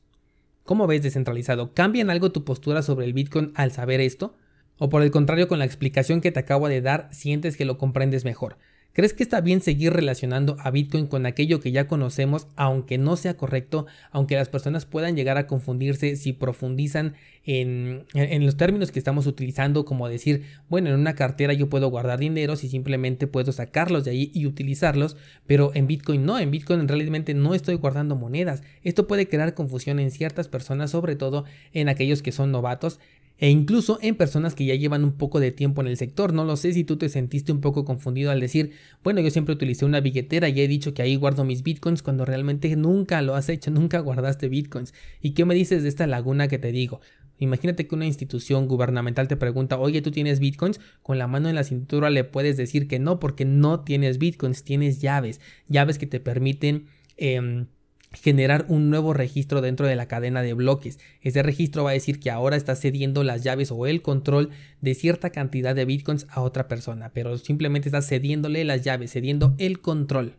¿Cómo 0.71 0.87
ves 0.87 1.03
descentralizado? 1.03 1.75
¿Cambia 1.75 2.01
en 2.01 2.11
algo 2.11 2.31
tu 2.31 2.45
postura 2.45 2.83
sobre 2.83 3.05
el 3.05 3.13
Bitcoin 3.13 3.51
al 3.57 3.73
saber 3.73 4.01
esto? 4.01 4.37
¿O 4.79 4.89
por 4.89 5.03
el 5.03 5.11
contrario, 5.11 5.49
con 5.49 5.59
la 5.59 5.65
explicación 5.65 6.21
que 6.21 6.31
te 6.31 6.39
acabo 6.39 6.69
de 6.69 6.81
dar, 6.81 7.09
sientes 7.11 7.57
que 7.57 7.65
lo 7.65 7.77
comprendes 7.77 8.25
mejor? 8.25 8.57
¿Crees 8.93 9.15
que 9.15 9.23
está 9.23 9.41
bien 9.41 9.61
seguir 9.61 9.93
relacionando 9.93 10.57
a 10.59 10.71
Bitcoin 10.71 11.07
con 11.07 11.25
aquello 11.25 11.61
que 11.61 11.71
ya 11.71 11.87
conocemos, 11.87 12.49
aunque 12.57 12.99
no 12.99 13.17
sea 13.17 13.37
correcto, 13.37 13.87
aunque 14.11 14.35
las 14.35 14.49
personas 14.49 14.85
puedan 14.85 15.15
llegar 15.15 15.39
a 15.39 15.47
confundirse 15.47 16.17
si 16.17 16.33
profundizan 16.33 17.15
en, 17.45 18.05
los 18.45 18.57
términos 18.57 18.91
que 18.91 18.99
estamos 18.99 19.27
utilizando, 19.27 19.85
como 19.85 20.09
decir, 20.09 20.45
bueno, 20.69 20.89
en 20.89 20.97
una 20.97 21.15
cartera 21.15 21.53
yo 21.53 21.69
puedo 21.69 21.89
guardar 21.89 22.19
dinero 22.19 22.57
si 22.57 22.69
simplemente 22.69 23.27
puedo 23.27 23.53
sacarlos 23.53 24.05
de 24.05 24.11
ahí 24.11 24.31
y 24.35 24.47
utilizarlos, 24.47 25.17
pero 25.47 25.71
en 25.75 25.87
Bitcoin 25.87 26.27
no, 26.27 26.39
en 26.39 26.51
Bitcoin 26.51 26.87
realmente 26.89 27.33
no 27.33 27.55
estoy 27.55 27.77
guardando 27.77 28.17
monedas. 28.17 28.63
Esto 28.83 29.07
puede 29.07 29.29
crear 29.29 29.55
confusión 29.55 30.01
en 30.01 30.11
ciertas 30.11 30.49
personas, 30.49 30.91
sobre 30.91 31.17
todo 31.17 31.45
en 31.73 31.89
aquellos 31.89 32.23
que 32.23 32.33
son 32.33 32.51
novatos 32.51 32.99
e 33.41 33.49
incluso 33.49 33.99
en 34.03 34.17
personas 34.17 34.55
que 34.55 34.67
ya 34.67 34.75
llevan 34.75 35.03
un 35.03 35.13
poco 35.13 35.41
de 35.41 35.51
tiempo 35.51 35.81
en 35.81 35.87
el 35.87 35.97
sector. 35.97 36.35
No 36.35 36.45
lo 36.45 36.57
sé 36.57 36.75
si 36.75 36.85
tú 36.85 36.99
te 36.99 37.09
sentiste 37.09 37.53
un 37.53 37.63
poco 37.63 37.87
confundido 37.87 38.31
al 38.31 38.39
decir, 38.39 38.73
bueno, 39.03 39.23
yo 39.23 39.31
siempre 39.31 39.55
utilicé 39.55 39.87
una 39.87 40.01
billetera 40.01 40.51
y 40.51 40.61
he 40.61 40.69
dicho 40.69 40.93
que 40.93 41.01
ahí 41.01 41.17
guardo 41.17 41.43
mis 41.45 41.63
bitcoins 41.63 42.03
cuando 42.03 42.27
realmente 42.27 42.77
nunca 42.77 43.23
lo 43.23 43.35
has 43.35 43.49
hecho, 43.49 43.71
nunca 43.71 43.99
guardaste 44.01 44.51
bitcoins. 44.51 44.93
¿Y 45.23 45.31
qué 45.31 45.47
me 45.47 45.55
dices 45.55 45.83
de 45.83 45.89
esta 45.89 46.07
laguna 46.07 46.49
que 46.49 46.59
te 46.59 46.71
digo? 46.71 47.01
Imagínate 47.39 47.87
que 47.87 47.95
una 47.95 48.05
institución 48.05 48.69
gubernamental 48.69 49.27
te 49.27 49.39
pregunta, 49.39 49.79
oye, 49.79 50.03
¿tú 50.03 50.11
tienes 50.11 50.39
bitcoins? 50.39 50.79
Con 51.03 51.17
la 51.17 51.27
mano 51.27 51.49
en 51.49 51.55
la 51.55 51.65
cintura 51.65 52.11
le 52.11 52.25
puedes 52.25 52.59
decir 52.59 52.89
que 52.89 52.99
no, 52.99 53.19
porque 53.21 53.47
no 53.47 53.81
tienes 53.81 54.19
bitcoins, 54.19 54.65
tienes 54.65 55.01
llaves, 55.01 55.41
llaves 55.67 55.97
que 55.97 56.07
te 56.07 56.21
permiten... 56.21 56.89
Eh, 57.17 57.65
generar 58.13 58.67
un 58.69 58.91
nuevo 58.91 59.15
registro 59.15 59.61
dentro 59.61 59.87
de 59.87 59.97
la 59.97 60.07
cadena 60.07 60.43
de 60.43 60.55
bloques. 60.55 60.99
Ese 61.23 61.43
registro 61.43 61.85
va 61.85 61.91
a 61.91 61.95
decir 61.95 62.19
que 62.19 62.31
ahora 62.31 62.57
está 62.57 62.75
cediendo 62.75 63.23
las 63.23 63.45
llaves 63.45 63.71
o 63.71 63.87
el 63.87 64.03
control 64.03 64.51
de 64.81 64.95
cierta 64.95 65.31
cantidad 65.31 65.75
de 65.75 65.85
bitcoins 65.85 66.27
a 66.31 66.41
otra 66.41 66.67
persona, 66.67 67.11
pero 67.15 67.39
simplemente 67.39 67.89
está 67.89 68.03
cediéndole 68.03 68.65
las 68.65 68.83
llaves, 68.83 69.13
cediendo 69.13 69.55
el 69.59 69.81
control. 69.81 70.35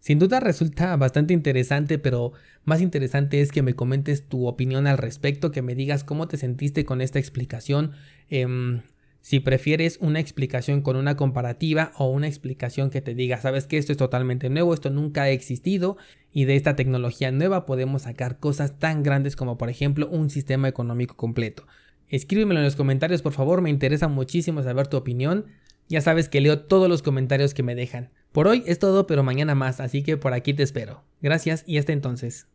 Sin 0.00 0.18
duda 0.18 0.40
resulta 0.40 0.96
bastante 0.96 1.32
interesante, 1.32 1.96
pero 1.98 2.32
más 2.64 2.80
interesante 2.80 3.40
es 3.40 3.52
que 3.52 3.62
me 3.62 3.74
comentes 3.74 4.26
tu 4.26 4.48
opinión 4.48 4.88
al 4.88 4.98
respecto, 4.98 5.52
que 5.52 5.62
me 5.62 5.76
digas 5.76 6.02
cómo 6.02 6.26
te 6.26 6.38
sentiste 6.38 6.84
con 6.84 7.00
esta 7.00 7.20
explicación. 7.20 7.92
Em, 8.28 8.80
si 9.22 9.38
prefieres 9.38 9.98
una 10.00 10.18
explicación 10.18 10.82
con 10.82 10.96
una 10.96 11.16
comparativa 11.16 11.92
o 11.96 12.10
una 12.10 12.26
explicación 12.26 12.90
que 12.90 13.00
te 13.00 13.14
diga, 13.14 13.40
sabes 13.40 13.68
que 13.68 13.78
esto 13.78 13.92
es 13.92 13.98
totalmente 13.98 14.50
nuevo, 14.50 14.74
esto 14.74 14.90
nunca 14.90 15.22
ha 15.22 15.30
existido 15.30 15.96
y 16.32 16.44
de 16.44 16.56
esta 16.56 16.74
tecnología 16.74 17.30
nueva 17.30 17.64
podemos 17.64 18.02
sacar 18.02 18.40
cosas 18.40 18.80
tan 18.80 19.04
grandes 19.04 19.36
como 19.36 19.56
por 19.58 19.70
ejemplo 19.70 20.08
un 20.08 20.28
sistema 20.28 20.66
económico 20.66 21.16
completo. 21.16 21.68
Escríbemelo 22.08 22.58
en 22.58 22.66
los 22.66 22.74
comentarios 22.74 23.22
por 23.22 23.32
favor, 23.32 23.62
me 23.62 23.70
interesa 23.70 24.08
muchísimo 24.08 24.60
saber 24.64 24.88
tu 24.88 24.96
opinión. 24.96 25.46
Ya 25.88 26.00
sabes 26.00 26.28
que 26.28 26.40
leo 26.40 26.60
todos 26.60 26.88
los 26.88 27.02
comentarios 27.02 27.54
que 27.54 27.62
me 27.62 27.76
dejan. 27.76 28.10
Por 28.32 28.48
hoy 28.48 28.64
es 28.66 28.80
todo, 28.80 29.06
pero 29.06 29.22
mañana 29.22 29.54
más, 29.54 29.78
así 29.78 30.02
que 30.02 30.16
por 30.16 30.32
aquí 30.32 30.52
te 30.52 30.64
espero. 30.64 31.04
Gracias 31.20 31.62
y 31.66 31.78
hasta 31.78 31.92
entonces. 31.92 32.48